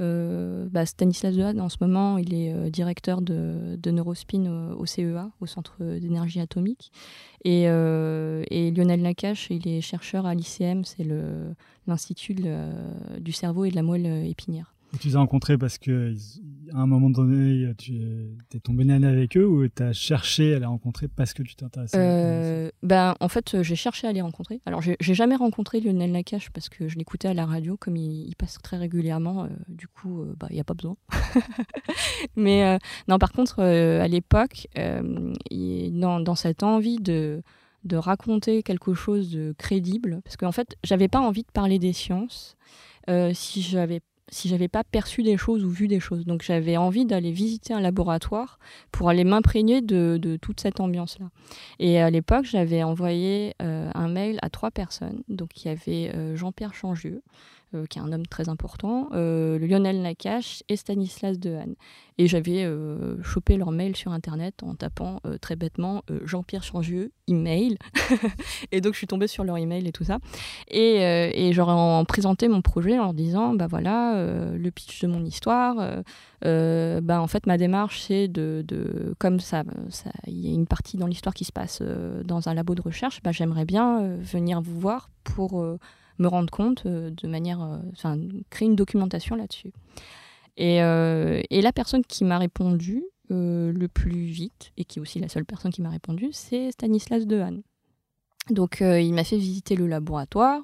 [0.00, 5.30] Euh, bah, Stanislas Dehaene, en ce moment, il est euh, directeur de, Neurospin au, CEA,
[5.40, 6.92] au Centre d'énergie atomique.
[7.44, 11.06] Et, euh, et Lionel Nakache, il est chercheur à l'ICM, c'est
[11.86, 12.36] l'Institut
[13.20, 14.71] du cerveau et de la moelle épinière.
[15.00, 16.14] Tu les as rencontrés parce que
[16.74, 17.94] à un moment donné, tu
[18.54, 21.54] es tombé nez avec eux ou tu as cherché à les rencontrer parce que tu
[21.54, 24.60] t'intéressais Euh, ben, en fait, euh, j'ai cherché à les rencontrer.
[24.66, 28.34] Alors, j'ai jamais rencontré Lionel Nakache parce que je l'écoutais à la radio, comme il,
[28.36, 29.44] passe très régulièrement.
[29.44, 30.96] euh, du coup, euh, bah, il n'y a pas besoin.
[32.36, 32.78] Mais euh,
[33.08, 35.32] non, par contre, euh, à l'époque, euh,
[35.90, 37.42] dans cette envie de,
[37.84, 41.92] de raconter quelque chose de crédible, parce qu'en fait, j'avais pas envie de parler des
[41.92, 42.56] sciences
[43.10, 44.00] euh, si j'avais
[44.32, 46.24] si j'avais pas perçu des choses ou vu des choses.
[46.24, 48.58] Donc j'avais envie d'aller visiter un laboratoire
[48.90, 51.26] pour aller m'imprégner de, de toute cette ambiance-là.
[51.78, 55.22] Et à l'époque, j'avais envoyé euh, un mail à trois personnes.
[55.28, 57.22] Donc il y avait euh, Jean-Pierre Changieux,
[57.74, 61.74] euh, qui est un homme très important, euh, Lionel Nakache et Stanislas Dehaene.
[62.18, 67.78] Et j'avais euh, chopé leur mail sur Internet en tapant très bêtement Jean-Pierre Changieux, email.
[68.72, 70.18] et donc je suis tombée sur leur email et tout ça.
[70.68, 74.14] Et, et j'aurais en présenté mon projet en leur disant, bah voilà,
[74.54, 75.76] le pitch de mon histoire.
[76.42, 79.64] bah, en fait, ma démarche, c'est de, de comme ça,
[80.26, 81.82] il y a une partie dans l'histoire qui se passe
[82.24, 85.64] dans un labo de recherche, bah, j'aimerais bien venir vous voir pour
[86.18, 88.18] me rendre compte euh, de manière, euh, enfin,
[88.50, 89.72] créer une documentation là-dessus.
[90.56, 93.04] Et, euh, la personne qui m'a répondu
[93.34, 97.26] le plus vite, et qui est aussi la seule personne qui m'a répondu, c'est Stanislas
[97.26, 97.62] Dehaene.
[98.50, 100.60] Donc, il m'a fait visiter le laboratoire.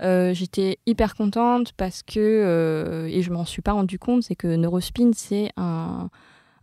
[0.00, 5.10] J'étais hyper contente parce que, et je m'en suis pas rendu compte, c'est que Neurospin,
[5.14, 6.08] c'est un,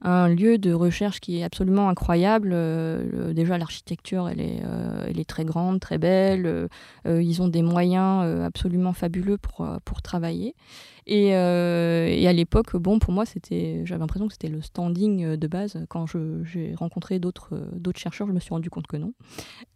[0.03, 2.51] un lieu de recherche qui est absolument incroyable.
[2.53, 6.45] Euh, déjà, l'architecture, elle, est, euh, elle est très grande, très belle.
[6.45, 10.55] Euh, ils ont des moyens absolument fabuleux pour travailler.
[11.05, 15.23] Et, euh, et à l'époque, bon, pour moi, c'était, j'avais l'impression que c'était le standing
[15.25, 15.77] euh, de base.
[15.89, 19.13] Quand je- j'ai rencontré d'autres euh, d'autres chercheurs, je me suis rendu compte que non.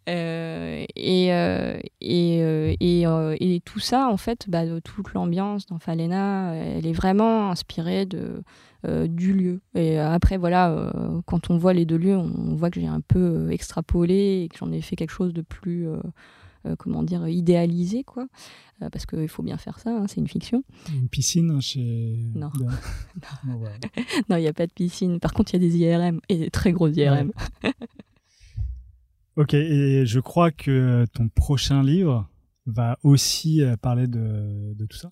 [0.06, 1.28] Et, et,
[2.00, 3.02] et,
[3.40, 8.42] et tout ça, en fait, bah, toute l'ambiance dans Falena, elle est vraiment inspirée de,
[9.06, 9.60] du lieu.
[9.74, 10.92] Et après, voilà,
[11.26, 14.56] quand on voit les deux lieux, on voit que j'ai un peu extrapolé et que
[14.58, 15.86] j'en ai fait quelque chose de plus,
[16.78, 18.26] comment dire, idéalisé, quoi.
[18.82, 20.62] Euh, parce qu'il faut bien faire ça, hein, c'est une fiction.
[20.94, 22.16] Une piscine chez.
[22.34, 22.50] Non.
[24.28, 25.18] non, il n'y a pas de piscine.
[25.18, 27.32] Par contre, il y a des IRM, et des très grosses IRM.
[29.36, 32.28] Ok, et je crois que ton prochain livre
[32.66, 35.10] va aussi euh, parler de, de tout ça?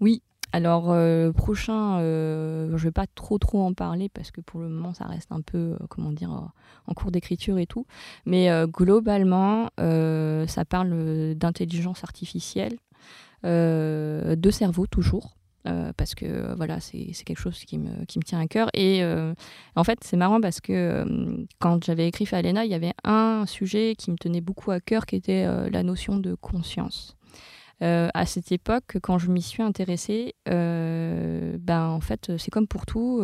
[0.00, 0.22] Oui.
[0.52, 4.60] Alors, euh, prochain, euh, je ne vais pas trop trop en parler parce que pour
[4.60, 6.46] le moment, ça reste un peu, euh, comment dire, euh,
[6.88, 7.86] en cours d'écriture et tout.
[8.26, 12.76] Mais globalement, ça parle d'intelligence artificielle,
[13.44, 15.36] de cerveau toujours.
[15.96, 18.68] parce que voilà, c'est quelque chose qui me, qui me tient à cœur.
[18.74, 19.04] Et
[19.76, 23.94] en fait, c'est marrant parce que quand j'avais écrit Falena, il y avait un sujet
[23.96, 27.16] qui me tenait beaucoup à cœur qui était la notion de conscience.
[27.80, 33.20] À cette époque, quand je m'y suis intéressée, ben, en fait, c'est comme pour tout.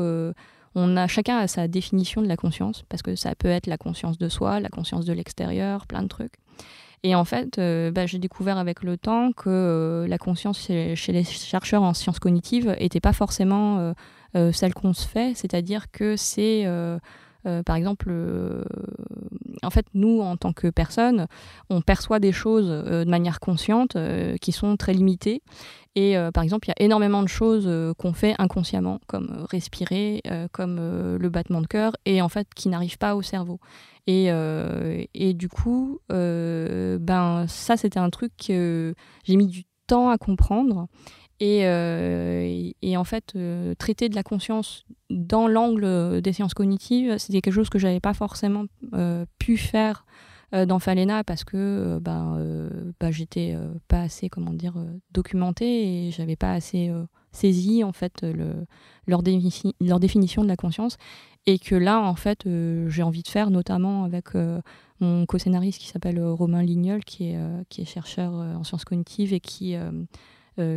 [0.74, 3.78] on a chacun a sa définition de la conscience parce que ça peut être la
[3.78, 6.34] conscience de soi, la conscience de l'extérieur, plein de trucs.
[7.02, 10.96] Et en fait, euh, bah, j'ai découvert avec le temps que euh, la conscience chez,
[11.08, 13.92] les chercheurs en sciences cognitives n'était pas forcément
[14.34, 16.66] euh, celle qu'on se fait, c'est-à-dire que c'est
[17.64, 18.10] par exemple,
[19.62, 21.26] en fait, nous, en tant que personnes,
[21.70, 23.96] on perçoit des choses de manière consciente
[24.40, 25.42] qui sont très limitées.
[25.94, 27.68] Et par exemple, il y a énormément de choses
[27.98, 30.22] qu'on fait inconsciemment, comme respirer,
[30.52, 33.60] comme le battement de cœur, et en fait, qui n'arrivent pas au cerveau.
[34.06, 38.94] Et, euh, et du coup, euh, ben, ça, c'était un truc que
[39.24, 40.86] j'ai mis du temps à comprendre.
[41.40, 43.36] Et, euh, et, en fait,
[43.78, 48.14] traiter de la conscience dans l'angle des sciences cognitives, c'était quelque chose que j'avais pas
[48.14, 48.64] forcément
[49.38, 50.06] pu faire
[50.52, 52.70] dans Falena parce que ben,
[53.00, 53.56] ben j'étais
[53.88, 54.74] pas assez, comment dire,
[55.12, 56.90] documentée et j'avais pas assez
[57.32, 58.66] saisi en fait le,
[59.06, 60.96] leur, définition de la conscience.
[61.46, 64.60] Et que là, en fait, euh, j'ai envie de faire, notamment avec euh,
[64.98, 69.76] mon co-scénariste qui s'appelle euh, Romain Lignol, qui est chercheur en sciences cognitives et qui,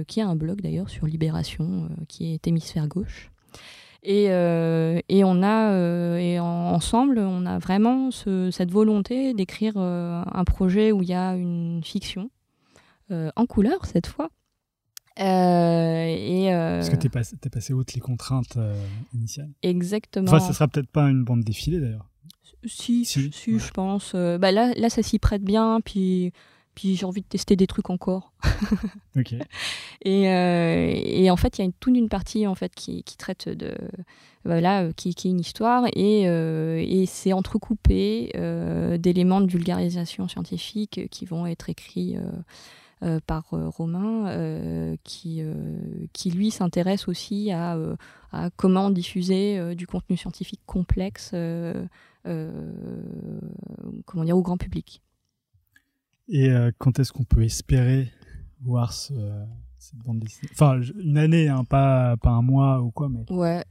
[0.08, 3.32] qui a un blog d'ailleurs sur Libération, qui est Hémisphère Gauche.
[4.04, 11.02] Et, et on a, et ensemble, on a vraiment cette volonté d'écrire un projet où
[11.02, 12.30] il y a une fiction,
[13.10, 14.30] en couleur cette fois,
[15.20, 18.74] euh, et euh, Parce que tu es, passé, passé outre les contraintes euh,
[19.14, 19.50] initiales.
[19.64, 20.28] Exactement.
[20.28, 22.06] Enfin, ça sera peut-être pas une bande défilée d'ailleurs.
[22.66, 24.14] Si, si, je pense.
[24.14, 25.80] bah là, là, ça s'y prête bien.
[25.84, 26.34] Puis,
[26.80, 28.32] puis j'ai envie de tester des trucs encore.
[29.18, 29.36] ok.
[30.06, 33.18] Et, et, en fait, il y a une, toute une partie en fait qui, qui
[33.18, 33.76] traite de
[34.46, 38.32] voilà, qui, qui, est une histoire et, et c'est entrecoupé
[38.98, 42.18] d'éléments de vulgarisation scientifique qui vont être écrits
[43.02, 45.42] euh, par euh, Romain, euh, qui,
[46.12, 47.78] qui lui s'intéresse aussi à,
[48.34, 51.32] à, comment diffuser du contenu scientifique complexe
[54.06, 55.02] comment dire, au grand public.
[56.30, 58.12] Et quand est-ce qu'on peut espérer
[58.62, 59.14] voir ce,
[59.78, 60.50] cette bande dessinée?
[60.54, 63.26] Enfin, une année, hein, pas, pas un mois ou quoi, mais...
[63.32, 63.64] Ouais,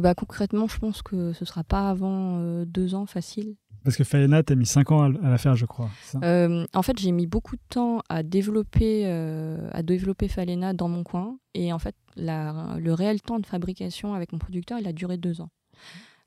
[0.00, 3.56] bah, concrètement, je pense que ce sera pas avant deux ans facile.
[3.84, 5.90] Parce que Faena, tu as mis 5 ans à, la faire, je crois.
[6.22, 10.88] Euh, en fait, j'ai mis beaucoup de temps à développer, euh, à développer Falena dans
[10.88, 11.38] mon coin.
[11.54, 15.16] Et en fait, la, le réel temps de fabrication avec mon producteur, il a duré
[15.16, 15.50] 2 ans.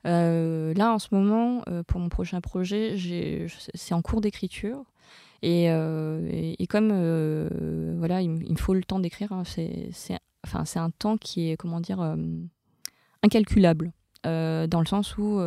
[0.06, 2.96] Euh, là, en ce moment, pour mon prochain projet,
[3.74, 4.84] c'est en cours d'écriture.
[5.42, 6.88] Et, et, comme
[7.98, 11.80] voilà, il, me faut le temps d'écrire, hein, c'est enfin, un temps qui est, comment
[11.80, 12.16] dire,
[13.22, 13.92] incalculable.
[14.24, 15.40] dans le sens où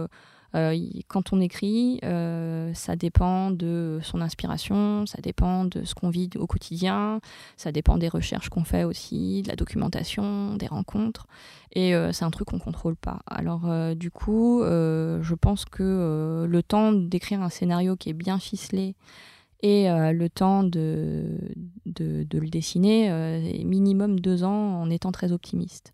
[0.56, 0.76] euh,
[1.08, 6.30] quand on écrit, euh, ça dépend de son inspiration, ça dépend de ce qu'on vit
[6.38, 7.20] au quotidien,
[7.58, 11.28] ça dépend des recherches qu'on fait aussi, de la documentation, des rencontres.
[11.74, 13.20] Et euh, c'est un truc qu'on contrôle pas.
[13.28, 18.96] Alors du coup, je pense que le temps d'écrire un scénario qui est bien ficelé,
[19.62, 21.26] et le temps de,
[21.86, 25.93] de, de le dessiner, est minimum deux ans en étant très optimiste.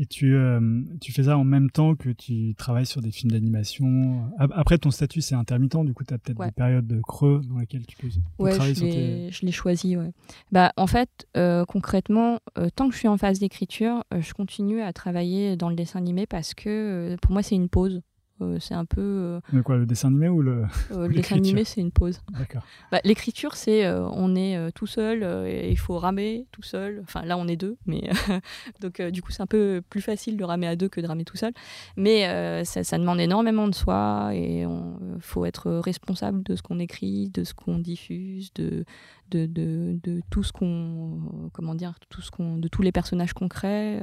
[0.00, 0.60] Et tu, euh,
[1.00, 4.30] tu fais ça en même temps que tu travailles sur des films d'animation.
[4.38, 7.58] Après, ton statut, c'est intermittent, du coup, tu as peut-être des périodes de creux dans
[7.58, 8.08] lesquelles tu peux,
[8.50, 9.28] travailler sur tes...
[9.32, 10.12] je l'ai choisi, ouais.
[10.52, 14.82] Bah, en fait, euh, concrètement, euh, tant que je suis en phase d'écriture, je continue
[14.82, 18.00] à travailler dans le dessin animé parce que pour moi, c'est une pause.
[18.40, 19.40] Euh, c'est un peu.
[19.54, 20.64] Euh, quoi, le dessin animé ou le.
[20.92, 22.20] Euh, le dessin animé, c'est une pause.
[22.30, 22.62] D'accord.
[22.92, 27.00] Bah, l'écriture, c'est on est tout seul, et il faut ramer tout seul.
[27.02, 28.08] Enfin, là, on est deux, mais.
[28.80, 31.24] donc, du coup, c'est un peu plus facile de ramer à deux que de ramer
[31.24, 31.52] tout seul.
[31.96, 36.78] Mais ça, ça, demande énormément de soi, et il faut être responsable de ce qu'on
[36.78, 38.84] écrit, de ce qu'on diffuse, de,
[39.30, 41.50] de, de, de, tout ce qu'on.
[41.52, 44.00] comment dire tout ce qu'on, De tous les personnages concrets.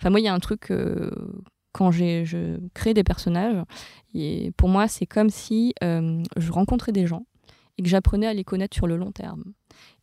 [0.00, 0.70] Enfin, moi, il y a un truc
[1.74, 3.62] quand je crée des personnages,
[4.14, 7.26] et pour moi, c'est comme si euh, je rencontrais des gens
[7.76, 9.42] et que j'apprenais à les connaître sur le long terme.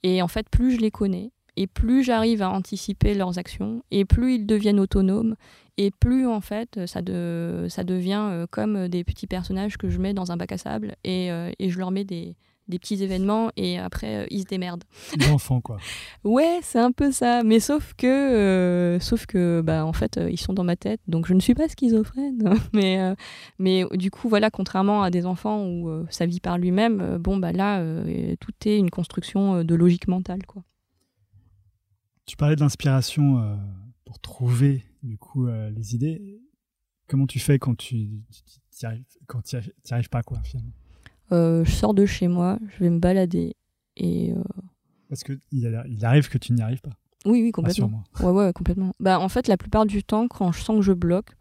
[0.04, 4.04] Et en fait, plus je les connais, et plus j'arrive à anticiper leurs actions, et
[4.04, 5.36] plus ils deviennent autonomes,
[5.78, 10.00] et plus en fait ça, de, ça devient euh, comme des petits personnages que je
[10.00, 12.36] mets dans un bac à sable, et, euh, et je leur mets des,
[12.68, 14.84] des petits événements et après euh, ils se démerdent.
[15.30, 15.78] L'enfant quoi.
[16.24, 20.30] ouais, c'est un peu ça, mais sauf que euh, sauf que bah en fait euh,
[20.30, 23.16] ils sont dans ma tête, donc je ne suis pas schizophrène, mais
[23.60, 27.52] mais du coup voilà, contrairement à des enfants où ça vit par lui-même, bon bah
[27.52, 27.84] là
[28.40, 30.64] tout est une construction de logique mentale quoi.
[32.26, 33.58] Tu parlais de l'inspiration
[34.06, 36.40] pour trouver du coup les idées.
[37.08, 38.24] Comment tu fais quand tu n'y
[38.84, 39.58] arrives, quand tu
[39.92, 40.72] arrives pas quoi finalement?
[41.32, 43.56] Je sors de chez moi, je vais me balader
[43.98, 44.34] et.
[45.10, 46.92] Parce que il arrive que tu n'y arrives pas.
[47.26, 48.04] Oui, oui, complètement.
[48.22, 48.94] Ouais, ouais, complètement.
[49.00, 51.36] Bah, en fait, la plupart du temps, quand je sens que je bloque,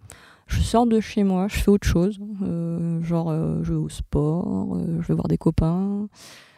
[0.47, 2.18] je sors de chez moi, je fais autre chose.
[2.43, 6.09] Euh, genre, euh, je vais au sport, euh, je vais voir des copains,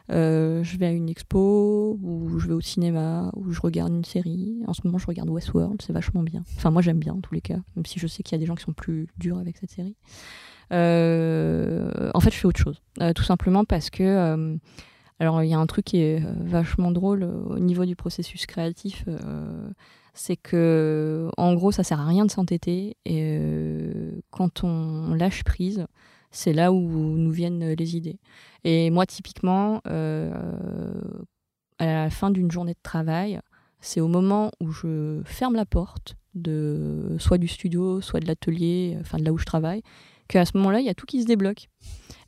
[0.08, 4.60] je vais à une expo, ou je vais au cinéma, ou je regarde une série.
[4.66, 6.42] En ce moment, je regarde Westworld, c'est vachement bien.
[6.56, 8.40] Enfin, moi, j'aime bien en tous les cas, même si je sais qu'il y a
[8.40, 9.96] des gens qui sont plus durs avec cette série.
[10.70, 12.80] En fait, je fais autre chose.
[13.14, 14.58] tout simplement parce que
[15.22, 17.94] alors, il y a un truc qui est euh, vachement drôle euh, au niveau du
[17.94, 19.70] processus créatif, euh,
[20.14, 22.96] c'est que, en gros, ça sert à rien de s'entêter.
[23.04, 23.38] Et
[24.32, 25.86] quand on lâche prise,
[26.32, 26.80] c'est là où
[27.16, 28.18] nous viennent les idées.
[28.64, 30.40] Et moi, typiquement, à
[31.78, 33.40] la fin d'une journée de travail,
[33.80, 38.98] c'est au moment où je ferme la porte de soit du studio, soit de l'atelier,
[39.00, 39.82] enfin de là où je travaille,
[40.32, 41.68] qu'à ce moment-là, il y a tout qui se débloque.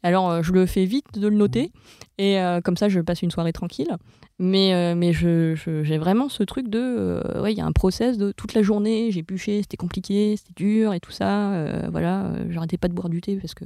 [0.02, 1.72] Alors, euh, je le fais vite de le noter,
[2.18, 3.96] et euh, comme ça, je passe une soirée tranquille.
[4.38, 7.22] Mais, euh, mais j'ai je, vraiment ce truc de.
[7.40, 10.52] ouais, il y a un process de toute la journée, j'ai bûché, c'était compliqué, c'était
[10.57, 11.88] dur et tout ça.
[11.90, 13.64] voilà, j'arrêtais pas de boire du thé parce que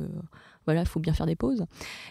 [0.69, 1.65] voilà, il faut bien faire des pauses.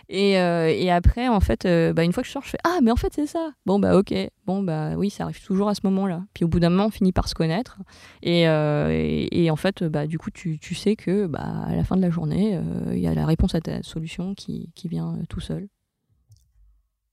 [0.09, 2.57] Et, euh, et après, en fait, euh, bah, une fois que je sors, je fais
[2.63, 3.51] Ah, mais en fait, c'est ça.
[3.67, 4.15] Bon, bah, ok.
[4.47, 6.25] Bon, bah, oui, ça arrive toujours à ce moment-là.
[6.33, 7.77] Puis au bout d'un moment, on finit par se connaître.
[8.23, 11.83] Et, euh, et, en fait, bah, du coup, tu, tu, sais que bah, à la
[11.83, 12.59] fin de la journée,
[12.93, 15.67] il y a la réponse à ta solution qui, qui vient tout seul.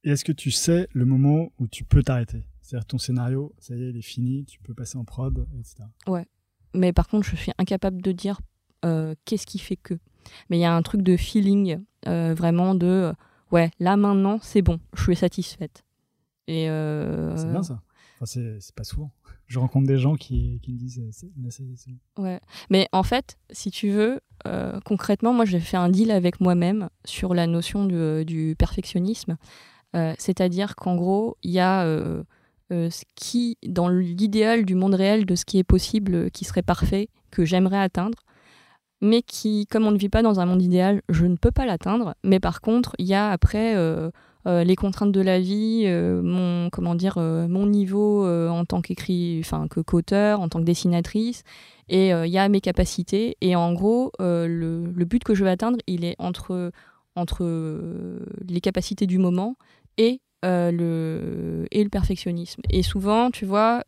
[0.04, 2.46] Et est-ce que tu sais le moment où tu peux t'arrêter?
[2.62, 5.84] C'est-à-dire ton scénario, ça y est, il est fini, tu peux passer en prod, etc.
[6.06, 6.24] Ouais.
[6.72, 8.40] Mais par contre, je suis incapable de dire
[9.26, 9.98] qu'est-ce qui fait que.
[10.48, 13.12] Mais il y a un truc de feeling, euh, vraiment de euh,
[13.52, 15.84] ouais, là maintenant, c'est bon, je suis satisfaite.
[16.46, 17.80] Et euh, C'est bien ça.
[18.24, 19.10] c'est pas souvent.
[19.46, 21.28] Je rencontre des gens qui, qui me disent c'est
[22.18, 22.40] Ouais.
[22.70, 24.20] Mais en fait, si tu veux,
[24.86, 29.36] concrètement, moi j'ai fait un deal avec moi-même sur la notion du, du perfectionnisme.
[29.92, 31.84] C'est-à-dire qu'en gros, il y a
[32.70, 37.10] ce qui, dans l'idéal du monde réel de ce qui est possible, qui serait parfait,
[37.30, 38.18] que j'aimerais atteindre
[39.04, 41.66] mais qui, comme on ne vit pas dans un monde idéal, je ne peux pas
[41.66, 42.14] l'atteindre.
[42.24, 44.10] Mais par contre, il y a après euh,
[44.46, 49.40] euh, les contraintes de la vie, euh, mon comment dire, mon niveau en tant qu'écrit,
[49.40, 51.42] enfin que qu'auteur, en tant que dessinatrice,
[51.90, 53.36] et il y a mes capacités.
[53.42, 56.72] Et en gros, le, but que je veux atteindre, il est entre
[57.14, 57.44] entre
[58.48, 59.56] les capacités du moment
[59.98, 62.62] et le, et le perfectionnisme.
[62.70, 63.84] Et souvent, tu vois,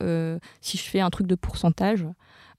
[0.61, 2.05] si je fais un truc de pourcentage,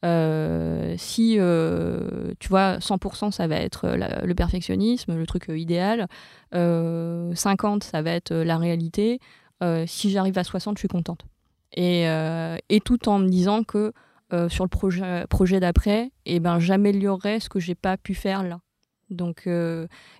[0.03, 3.87] si, euh, tu vois, 100%, ça va être
[4.23, 6.07] le perfectionnisme, le truc euh, idéal.
[6.51, 9.19] 50, ça va être la réalité.
[9.85, 11.25] si j'arrive à 60, je suis contente.
[11.75, 12.05] Et,
[12.69, 13.91] et tout en me disant que
[14.49, 18.59] sur le projet, d'après, eh ben, j'améliorerai ce que j'ai pas pu faire là.
[19.09, 19.47] Donc,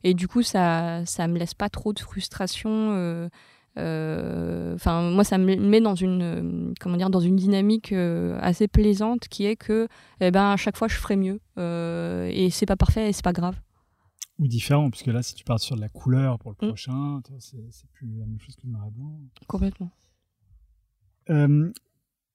[0.04, 3.30] et du coup, ça, ça me laisse pas trop de frustration euh,
[3.78, 8.68] enfin, moi, ça me met dans une, euh, comment dire, dans une dynamique euh, assez
[8.68, 9.88] plaisante qui est que,
[10.20, 11.40] eh ben, à chaque fois, je ferai mieux.
[11.58, 13.56] et c'est pas parfait et c'est pas grave
[14.40, 16.70] ou différent, puisque là, si tu pars sur de la couleur pour le mm.
[16.70, 19.20] prochain, c'est plus la même chose que le noir et blanc.
[19.48, 19.90] Complètement.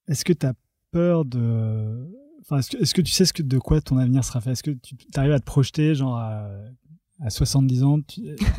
[0.08, 0.54] est-ce que tu as
[0.90, 2.10] peur de.
[2.40, 4.50] Enfin, est-ce que, tu sais ce que, de quoi ton avenir sera fait?
[4.50, 6.50] Est-ce que tu arrives à te projeter, genre, à
[7.24, 7.98] à 70 ans,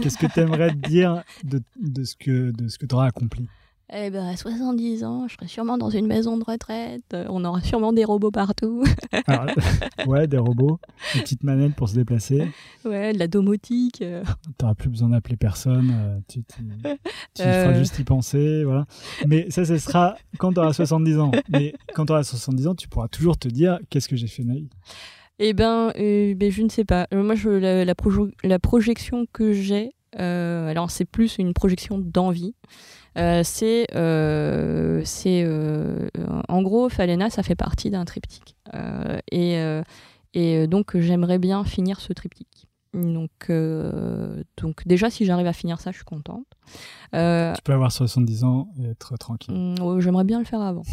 [0.02, 3.08] qu'est-ce que tu aimerais te dire de, de, ce que, de ce que tu auras
[3.08, 3.48] accompli?
[3.96, 7.16] Eh ben, à 70 ans, je serai sûrement dans une maison de retraite.
[7.30, 8.84] On aura sûrement des robots partout.
[10.08, 10.80] Ouais, des robots,
[11.14, 12.52] des petites manettes pour se déplacer.
[12.84, 14.00] Ouais, de la domotique.
[14.00, 14.06] Tu
[14.62, 15.94] n'auras plus besoin d'appeler personne.
[15.94, 16.64] Euh, tu, tu,
[17.36, 17.78] tu feras euh.
[17.78, 18.64] juste y penser.
[18.64, 18.86] Voilà.
[19.28, 21.32] Mais ça, ce sera quand tu auras 70 ans.
[21.50, 24.44] Mais quand tu auras 70 ans, tu pourras toujours te dire qu'est-ce que j'ai fait
[24.44, 24.70] de ma vie?
[25.40, 27.08] Eh ben, euh, ben, je ne sais pas.
[27.14, 32.56] Euh, moi, je, la, la, projection que j'ai, euh, alors c'est plus une projection d'envie.
[33.44, 33.88] c'est,
[36.48, 38.56] en gros, Falena, ça fait partie d'un triptyque.
[39.32, 42.68] et donc, j'aimerais bien finir ce triptyque.
[42.94, 46.46] Donc, euh, donc déjà, si j'arrive à finir ça, je suis contente.
[47.16, 49.54] Euh, tu peux avoir 70 ans et être tranquille.
[49.54, 50.84] Mm, j'aimerais bien le faire avant.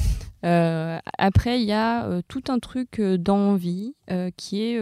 [0.44, 3.94] Euh, après, il y a tout un truc d'envie
[4.36, 4.80] qui est,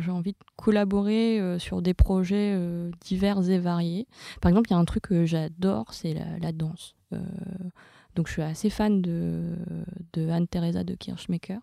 [0.00, 2.58] j'ai envie de collaborer sur des projets
[3.00, 4.08] divers et variés.
[4.40, 6.96] Par exemple, il y a un truc que j'adore, c'est la, la, danse.
[8.16, 9.54] donc, je suis assez fan de,
[10.14, 11.60] de Anne-Theresa de Kirchmaker.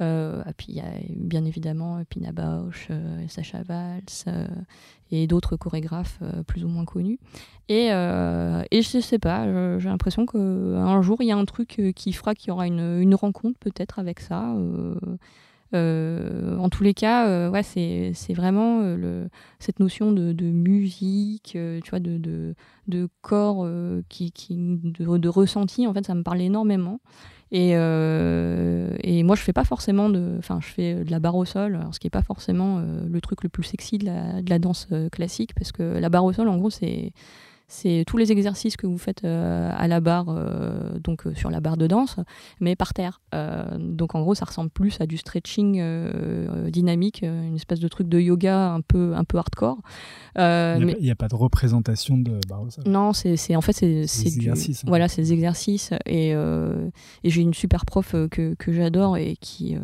[0.00, 2.88] Et puis il y a bien évidemment Pina Bausch,
[3.28, 4.48] Sacha Valls
[5.10, 7.18] et d'autres chorégraphes plus ou moins connus.
[7.68, 12.12] Et, et je sais pas, j'ai l'impression qu'un jour il y a un truc qui
[12.12, 14.54] fera qu'il y aura une, rencontre peut-être avec ça.
[15.74, 19.28] Euh, en tous les cas, euh, c'est, vraiment euh,
[19.58, 22.54] cette notion de, musique, tu vois, de,
[22.86, 23.66] de, corps,
[24.08, 27.00] qui, qui, de, ressenti, en fait, ça me parle énormément.
[27.50, 30.36] Et, et moi, je fais pas forcément de.
[30.38, 33.42] Enfin, je fais de la barre au sol, ce qui n'est pas forcément le truc
[33.42, 36.48] le plus sexy de la, de la danse classique, parce que la barre au sol,
[36.48, 37.12] en gros, c'est
[37.68, 41.50] c'est tous les exercices que vous faites euh, à la barre, euh, donc euh, sur
[41.50, 42.16] la barre de danse,
[42.60, 43.20] mais par terre.
[43.78, 45.82] donc en gros, ça ressemble plus à du stretching
[46.70, 49.78] dynamique, une espèce de truc de yoga un peu, un peu hardcore.
[50.36, 52.38] il n'y a, pas de représentation de
[52.70, 52.84] sol.
[52.86, 54.84] Non, c'est en fait c'est des exercices.
[54.84, 54.88] Hein.
[54.88, 59.76] Voilà, c'est des exercices et, et j'ai une super prof que, que j'adore et qui,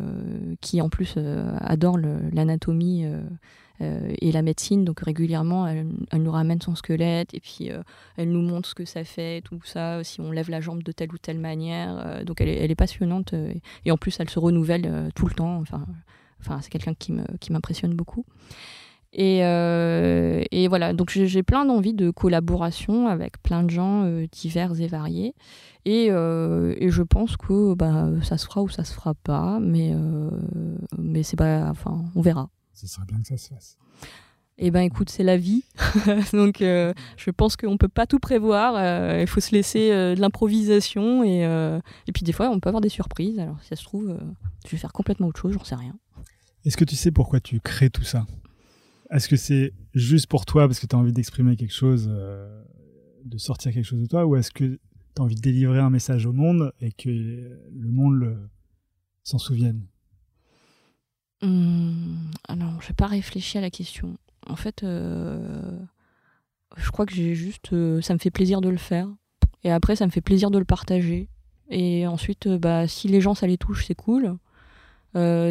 [0.61, 1.17] qui en plus
[1.59, 3.21] adore l'anatomie euh,
[3.79, 4.85] et la médecine.
[4.85, 7.81] Donc régulièrement, elle, nous ramène son squelette et puis euh,
[8.17, 10.91] elle nous montre ce que ça fait, tout ça, si on lève la jambe de
[10.91, 11.97] telle ou telle manière.
[12.05, 13.33] Euh, donc elle est, passionnante
[13.85, 15.57] et en plus elle se renouvelle tout le temps.
[15.59, 15.85] Enfin,
[16.41, 18.25] enfin c'est quelqu'un qui m'impressionne beaucoup.
[19.17, 24.87] Et, et, voilà, donc j'ai plein d'envie de collaboration avec plein de gens divers et
[24.87, 25.35] variés.
[25.85, 29.93] Et, et, je pense que bah, ça se fera ou ça se fera pas, mais,
[30.97, 31.69] mais c'est pas.
[31.69, 32.49] Enfin, on verra.
[32.75, 33.77] Ce serait bien que ça se fasse.
[34.57, 35.63] Eh ben écoute, c'est la vie.
[36.33, 38.75] Donc euh, je pense qu'on peut pas tout prévoir.
[38.77, 41.41] Euh, il faut se laisser euh, de l'improvisation et,
[42.07, 43.39] et puis des fois on peut avoir des surprises.
[43.39, 44.17] Alors si ça se trouve,
[44.65, 45.97] je vais faire complètement autre chose, j'en sais rien.
[46.63, 48.25] Est-ce que tu sais pourquoi tu crées tout ça?
[49.11, 53.37] Est-ce que c'est juste pour toi parce que tu as envie d'exprimer quelque chose, de
[53.37, 54.79] sortir quelque chose de toi, ou est-ce que tu
[55.19, 58.49] as envie de délivrer un message au monde et que le monde
[59.23, 59.85] s'en souvienne?
[61.41, 64.17] Hum, alors, je n'ai pas réfléchi à la question.
[64.47, 65.77] En fait, euh,
[66.77, 67.73] je crois que j'ai juste.
[67.73, 69.07] Euh, ça me fait plaisir de le faire.
[69.63, 71.29] Et après, ça me fait plaisir de le partager.
[71.69, 74.37] Et ensuite, euh, bah, si les gens, ça les touche, c'est cool.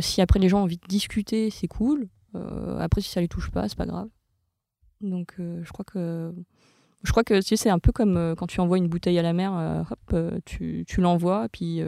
[0.01, 2.09] si après, les gens ont envie de discuter, c'est cool.
[2.79, 4.09] après, si ça les touche pas, c'est pas grave.
[5.01, 6.33] Donc, je crois que.
[7.03, 9.85] Je crois que c'est un peu comme quand tu envoies une bouteille à la mer,
[9.91, 10.17] hop,
[10.47, 11.83] tu, l'envoies, puis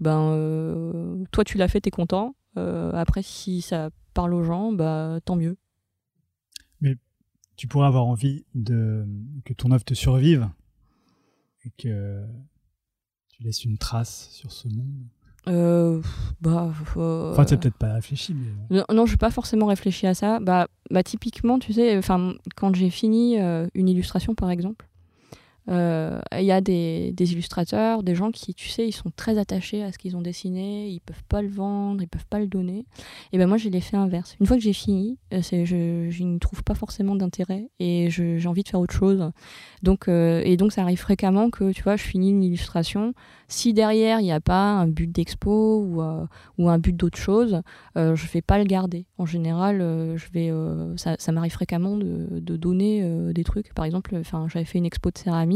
[0.00, 5.36] ben, toi, tu l'as fait, t'es content après, si ça parle aux gens, bah, tant
[5.36, 5.56] mieux.
[6.80, 6.96] Mais
[7.56, 9.06] tu pourrais avoir envie de
[9.44, 10.48] que ton œuvre te survive
[11.64, 12.24] et que
[13.30, 15.06] tu laisses une trace sur ce monde.
[15.48, 16.00] Euh,
[16.40, 18.82] bah, euh, Enfin, tu n'as peut-être pas réfléchi, mais...
[18.92, 20.38] Non, je n'ai pas forcément réfléchi à ça.
[20.40, 22.00] Bah, bah typiquement, tu sais,
[22.56, 24.88] quand j'ai fini une illustration, par exemple,
[25.68, 29.82] euh, il y a des, illustrateurs, des gens qui, tu sais, ils sont très attachés
[29.82, 32.84] à ce qu'ils ont dessiné, ils peuvent pas le vendre, ils peuvent pas le donner.
[33.32, 34.36] Et ben moi, j'ai l'effet inverse.
[34.40, 38.46] Une fois que j'ai fini, euh, je, je n'y trouve pas forcément d'intérêt et j'ai
[38.46, 39.30] envie de faire autre chose.
[39.82, 43.14] Donc, euh, et donc, ça arrive fréquemment que, tu vois, je finis une illustration.
[43.48, 46.02] Si derrière, il n'y a pas un but d'expo ou,
[46.58, 47.60] ou un but d'autre chose,
[47.96, 49.06] je vais pas le garder.
[49.18, 49.78] En général,
[50.16, 50.50] je vais,
[50.96, 53.74] ça, ça m'arrive fréquemment de, de donner des trucs.
[53.74, 55.51] Par exemple, j'avais fait une expo de céramique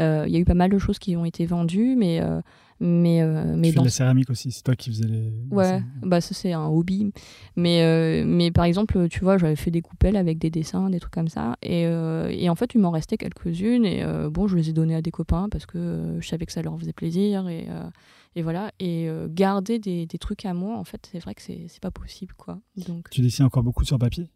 [0.00, 2.40] euh, il y a eu pas mal de choses qui ont été vendues, mais euh,
[2.80, 6.20] mais euh, mais tu fais la céramique aussi c'est toi qui faisais les ouais bah
[6.20, 7.12] ça c'est un hobby.
[7.56, 11.12] Mais mais par exemple tu vois j'avais fait des coupelles avec des dessins des trucs
[11.12, 14.72] comme ça et, et en fait il m'en restait quelques-unes et bon je les ai
[14.72, 17.66] données à des copains parce que je savais que ça leur faisait plaisir et
[18.36, 18.70] et voilà.
[18.78, 22.34] Et garder des, des, trucs à moi en fait c'est vrai que c'est pas possible
[22.36, 22.60] quoi.
[22.86, 24.28] Donc tu dessines encore beaucoup sur papier?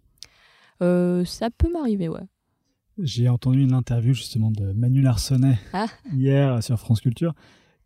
[0.80, 2.26] Ça peut m'arriver ouais
[2.98, 5.86] j'ai entendu une interview justement de Manu Larsonnet ah.
[6.12, 7.34] hier sur France Culture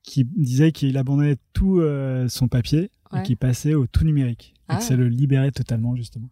[0.02, 4.54] qui disait qu'il abandonnait tout euh, son papier et qu'il passait au tout numérique.
[4.68, 4.80] Et que ah.
[4.80, 6.28] ça le libérait totalement justement.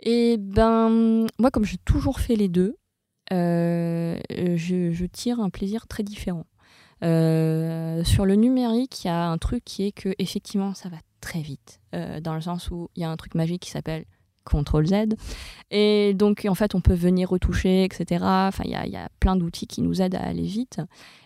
[0.00, 2.76] Et ben, moi comme j'ai toujours fait les deux,
[3.32, 6.46] euh, je, tire un plaisir très différent.
[7.04, 10.96] Euh, sur le numérique, il y a un truc qui est que effectivement ça va
[11.20, 14.04] très vite, dans le sens où il y a un truc magique qui s'appelle
[14.50, 15.16] CTRL Z.
[15.70, 18.24] Et donc, en fait, on peut venir retoucher, etc.
[18.24, 20.80] Enfin, il y a, plein d'outils qui nous aident à aller vite.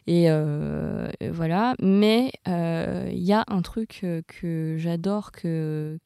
[0.07, 1.75] Et euh, voilà.
[1.81, 5.99] Mais euh, il y a un truc que j'adore que,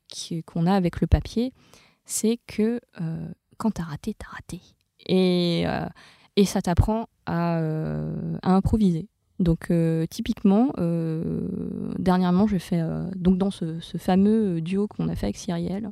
[0.47, 1.53] qu'on a avec le papier,
[2.05, 4.61] c'est que euh, quand t'as raté, t'as raté.
[5.07, 5.65] Et,
[6.37, 7.59] et ça t'apprend à,
[8.43, 9.09] à, improviser.
[9.39, 9.71] Donc
[10.11, 10.73] typiquement,
[11.99, 12.83] dernièrement, j'ai fait
[13.17, 15.91] donc dans ce, ce fameux duo qu'on a fait avec Cyrielle,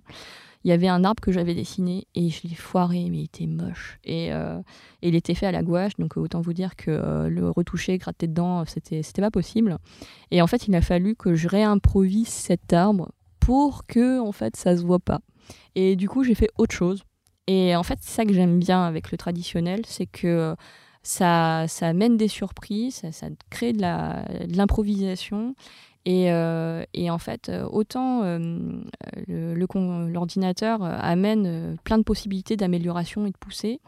[0.64, 3.46] il y avait un arbre que j'avais dessiné et je l'ai foiré, mais il était
[3.46, 3.98] moche.
[4.04, 4.60] Et, euh,
[5.02, 8.28] il était fait à la gouache, donc autant vous dire que euh, le retoucher, gratter
[8.28, 9.78] dedans, c'était, c'était pas possible.
[10.30, 13.10] Et en fait, il a fallu que je réimprovise cet arbre
[13.40, 15.20] pour que en fait ça se voit pas.
[15.74, 17.02] Et du coup, j'ai fait autre chose.
[17.48, 20.54] Et en fait, c'est ça que j'aime bien avec le traditionnel, c'est que
[21.02, 25.54] ça, ça amène des surprises, ça, crée de l'improvisation.
[26.08, 28.82] Euh, et, en fait, euh, autant euh,
[29.28, 33.80] l'ordinateur amène plein de possibilités d'amélioration et de pousser,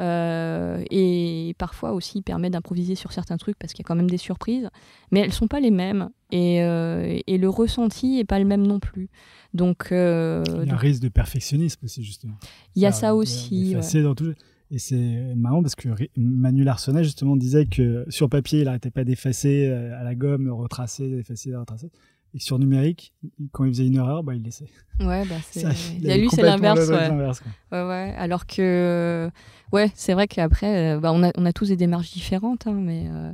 [0.00, 4.18] et parfois aussi permet d'improviser sur certains trucs parce qu'il y a quand même des
[4.18, 4.68] surprises,
[5.10, 8.80] mais elles ne sont pas les mêmes, et, le ressenti n'est pas le même non
[8.80, 9.08] plus.
[9.54, 12.34] Donc, il y a un risque de perfectionnisme aussi, justement.
[12.74, 13.76] Il y a ça, aussi.
[14.02, 14.34] Dans tout...
[14.74, 19.04] Et c'est marrant parce que Manuel Arsenet justement disait que sur papier, il n'arrêtait pas
[19.04, 21.92] d'effacer euh, à la gomme, retracer, d'effacer, retracer.
[22.34, 23.12] Et sur numérique,
[23.52, 24.66] quand il faisait une erreur, bah, il laissait.
[24.98, 25.60] Ouais, bah c'est.
[26.00, 26.88] il a c'est l'inverse.
[26.88, 27.08] Ouais.
[27.08, 27.86] ouais.
[27.86, 29.30] ouais, Alors que,
[29.70, 32.72] ouais, c'est vrai qu'après, euh, bah, on, a, on a tous des démarches différentes, hein,
[32.72, 33.30] mais, euh,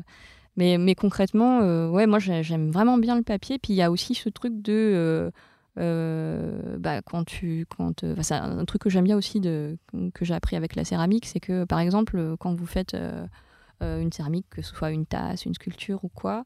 [0.58, 3.58] mais, mais concrètement, ouais, moi j'aime vraiment bien le papier.
[3.58, 5.30] Puis il y a aussi ce truc de euh,
[5.76, 9.78] bah, quand tu, quand, euh, c'est un truc que j'aime bien aussi de,
[10.14, 13.26] que j'ai appris avec la céramique, c'est que par exemple, quand vous faites euh,
[13.80, 16.44] une céramique, que ce soit une tasse, une sculpture ou quoi,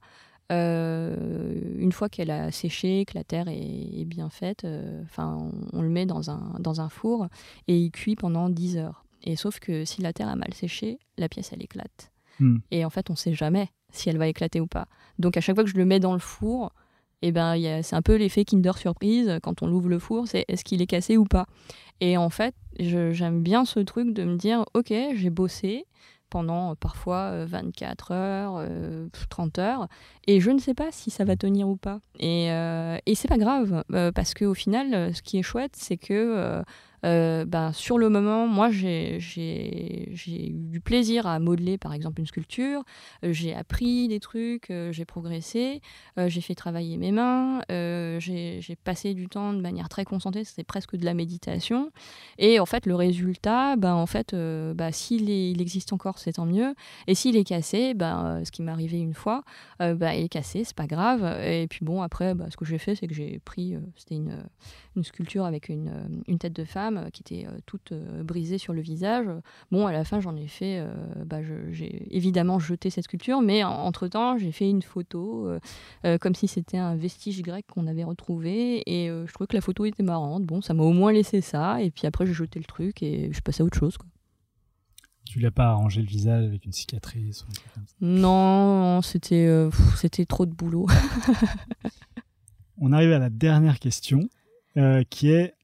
[0.51, 4.65] une fois qu'elle a séché, que la terre est, bien faite,
[5.03, 7.27] enfin, on, le met dans un, dans un four
[7.67, 9.05] et il cuit pendant 10 heures.
[9.25, 12.13] Et sauf que si la terre a mal séché, la pièce elle éclate.
[12.39, 12.59] Hmm.
[12.71, 14.87] Et en fait, on sait jamais si elle va éclater ou pas.
[15.19, 16.73] Donc à chaque fois que je le mets dans le four,
[17.25, 20.63] et ben c'est un peu l'effet Kinder Surprise quand on l'ouvre le four, c'est est-ce
[20.63, 21.47] qu'il est cassé ou pas.
[22.03, 25.87] Et en fait, j'aime bien ce truc de me dire, ok, j'ai bossé
[26.29, 28.69] pendant euh, parfois 24 euh, heures,
[29.31, 29.89] 30 euh, heures,
[30.27, 32.01] et je ne sais pas si ça va tenir ou pas.
[32.19, 32.49] Et,
[33.07, 36.63] et c'est pas grave, parce qu'au final, ce qui est chouette, c'est que euh,
[37.05, 42.83] ben, sur le moment, moi, j'ai eu du plaisir à modeler, par exemple, une sculpture.
[43.25, 45.81] Euh, j'ai appris des trucs, euh, j'ai progressé,
[46.17, 50.97] j'ai fait travailler mes mains, j'ai passé du temps de manière très concentrée, c'était presque
[50.97, 51.91] de la méditation.
[52.39, 56.47] Et en fait, le résultat, ben, en fait, ben, s'il il existe encore, c'est tant
[56.47, 56.75] mieux.
[57.07, 59.43] Et s'il est cassé, ben, ce qui m'est arrivé une fois,
[59.81, 61.25] ben, il est cassé, c'est pas grave.
[61.43, 64.45] Et puis bon, après, ben, ce que j'ai fait, c'est que j'ai pris, c'était une,
[64.97, 68.59] une, sculpture avec une, une tête de femme euh, qui était euh, toute euh, brisée
[68.59, 69.27] sur le visage.
[69.71, 70.85] Bon, à la fin, j'en ai fait.
[71.25, 71.39] Bah,
[71.71, 75.49] j'ai évidemment jeté cette sculpture, mais entre-temps, j'ai fait une photo
[76.21, 78.83] comme si c'était un vestige grec qu'on avait retrouvé.
[78.87, 80.45] Et je trouvais que la photo était marrante.
[80.45, 81.83] Bon, ça m'a au moins laissé ça.
[81.83, 83.97] Et puis après, j'ai jeté le truc et je passais à autre chose.
[83.97, 84.09] Quoi.
[85.25, 87.47] Tu l'as pas arrangé le visage avec une cicatrice
[88.01, 90.87] Non, c'était c'était trop de boulot.
[92.79, 94.29] On arrive à la dernière question,
[95.11, 95.55] qui est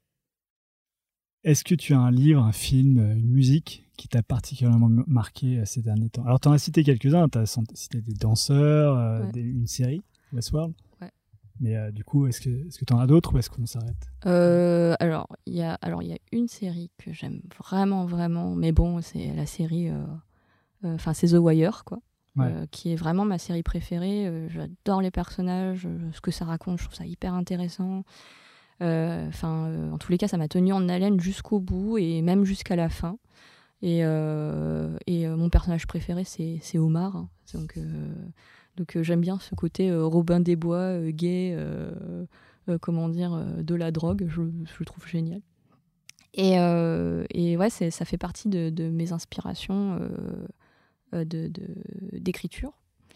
[1.45, 5.59] est-ce que tu as un livre, un film, euh, une musique qui t'a particulièrement marqué
[5.59, 6.25] euh, ces derniers temps?
[6.25, 7.29] Alors, tu en as cité quelques-uns.
[7.29, 10.75] Tu as cité des danseurs, euh, une série, Westworld.
[11.01, 11.11] Ouais.
[11.61, 14.11] Mais du coup, est-ce que tu en as d'autres ou est-ce qu'on s'arrête?
[15.01, 18.55] Alors, il y, a, alors, y a une série que j'aime vraiment, vraiment.
[18.55, 19.91] Mais bon, c'est la série.
[20.83, 22.01] Enfin, c'est The Wire, quoi.
[22.71, 24.49] qui est vraiment ma série préférée.
[24.49, 28.05] J'adore les personnages, ce que ça raconte, je trouve ça hyper intéressant.
[28.83, 32.23] Euh, enfin, euh, en tous les cas, ça m'a tenu en haleine jusqu'au bout et
[32.23, 33.19] même jusqu'à la fin.
[33.83, 37.17] Et, euh, et mon personnage préféré, c'est Omar.
[37.17, 37.29] Hein.
[37.55, 37.79] Donc,
[38.77, 41.57] donc j'aime bien ce côté Robin des Bois, gay,
[42.81, 44.27] comment dire, de la drogue.
[44.29, 45.41] Je, je le trouve génial.
[46.35, 46.57] Et,
[47.35, 49.99] et ouais, ça fait partie de, de mes inspirations
[52.13, 52.73] d'écriture.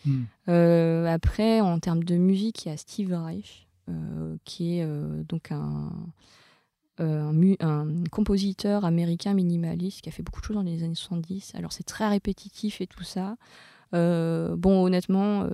[0.06, 1.06] De, hmm.
[1.06, 3.63] après, en termes de musique, il y a Steve Reich.
[3.91, 5.93] Euh, qui est euh, donc un,
[7.01, 11.53] euh, un, compositeur américain minimaliste qui a fait beaucoup de choses dans les années 70.
[11.55, 13.37] Alors c'est très répétitif et tout ça.
[13.93, 15.47] bon, honnêtement,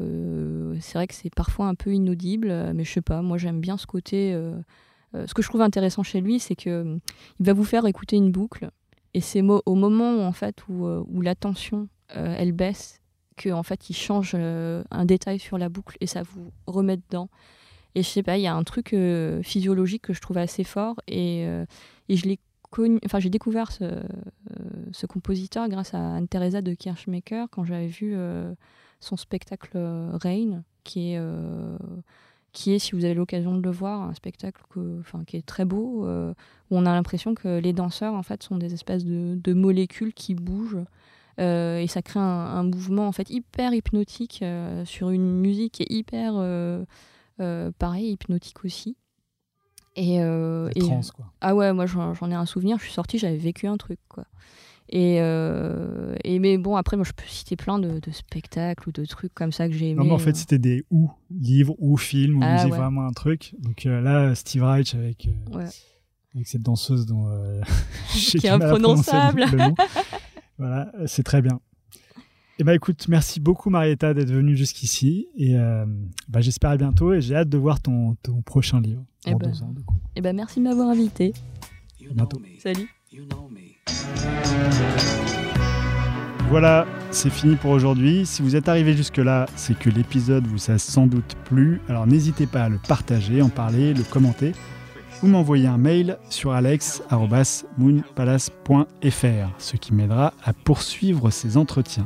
[0.81, 3.77] c'est vrai que c'est parfois un peu inaudible, mais je sais pas, moi j'aime bien
[3.77, 4.33] ce côté.
[5.13, 6.99] ce que je trouve intéressant chez lui, c'est que
[7.41, 8.71] il va vous faire écouter une boucle,
[9.13, 13.01] et c'est au moment où, en fait, où, où la tension elle baisse,
[13.37, 17.29] que en fait il change un détail sur la boucle et ça vous remet dedans.
[17.95, 20.65] Et je sais pas, il y a un truc euh, physiologique que je trouve assez
[20.65, 21.65] fort et, euh,
[22.09, 22.39] et je l'ai
[22.71, 24.03] connu, enfin j'ai découvert ce, euh,
[24.93, 28.15] ce, compositeur grâce à Anne-Theresa de Kirchmaker quand j'avais vu
[29.01, 29.77] son spectacle
[30.23, 31.21] Rain, qui est
[32.53, 35.65] qui est, si vous avez l'occasion de le voir, un spectacle que, qui est très
[35.65, 39.53] beau, où on a l'impression que les danseurs en fait sont des espèces de, de
[39.53, 40.85] molécules qui bougent
[41.39, 44.45] et ça crée un, mouvement en fait hyper hypnotique
[44.85, 46.35] sur une musique qui est hyper
[47.79, 48.97] pareil hypnotique aussi.
[49.97, 51.33] Et, euh, et- trance, quoi.
[51.41, 52.79] ah ouais, moi j'en ai un souvenir.
[52.79, 54.25] Je suis sortie, j'avais vécu un truc quoi.
[54.93, 58.93] Et, euh, et mais bon après moi je peux citer plein de, de spectacles ou
[58.93, 59.99] de trucs comme ça que j'ai aimé.
[60.01, 62.71] Non, mais en fait, c'était des ou livres ou films ou Ah, ouais.
[62.77, 63.55] vraiment un truc.
[63.61, 65.69] Donc euh, là, Steve Reich avec, euh, Ouais.
[66.35, 67.61] avec cette danseuse dont euh,
[68.13, 69.45] Qui est imprononçable.
[70.59, 71.61] voilà, euh, c'est très bien.
[72.61, 75.87] Et bah écoute, merci beaucoup Marietta d'être venue jusqu'ici et euh,
[76.29, 79.51] bah, j'espère à bientôt et j'ai hâte de voir ton, ton prochain livre Eh ben.
[79.51, 79.73] deux ans.
[79.75, 79.95] du coup.
[80.15, 81.33] Et ben merci de m'avoir invité.
[82.11, 82.43] À bientôt.
[82.59, 82.87] Salut.
[86.51, 88.27] Voilà, c'est fini pour aujourd'hui.
[88.27, 91.81] Si vous êtes arrivé jusque-là, c'est que l'épisode vous a sans doute plu.
[91.89, 94.53] Alors n'hésitez pas à le partager, en parler, le commenter
[95.23, 102.05] ou m'envoyer un mail sur alex.moonpalace.fr, ce qui m'aidera à poursuivre ces entretiens.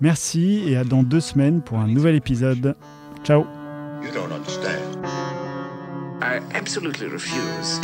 [0.00, 2.74] Merci et à dans deux semaines pour un nouvel épisode.
[3.24, 3.46] Ciao
[4.02, 5.06] You don't understand.
[6.20, 7.80] I absolutely refuse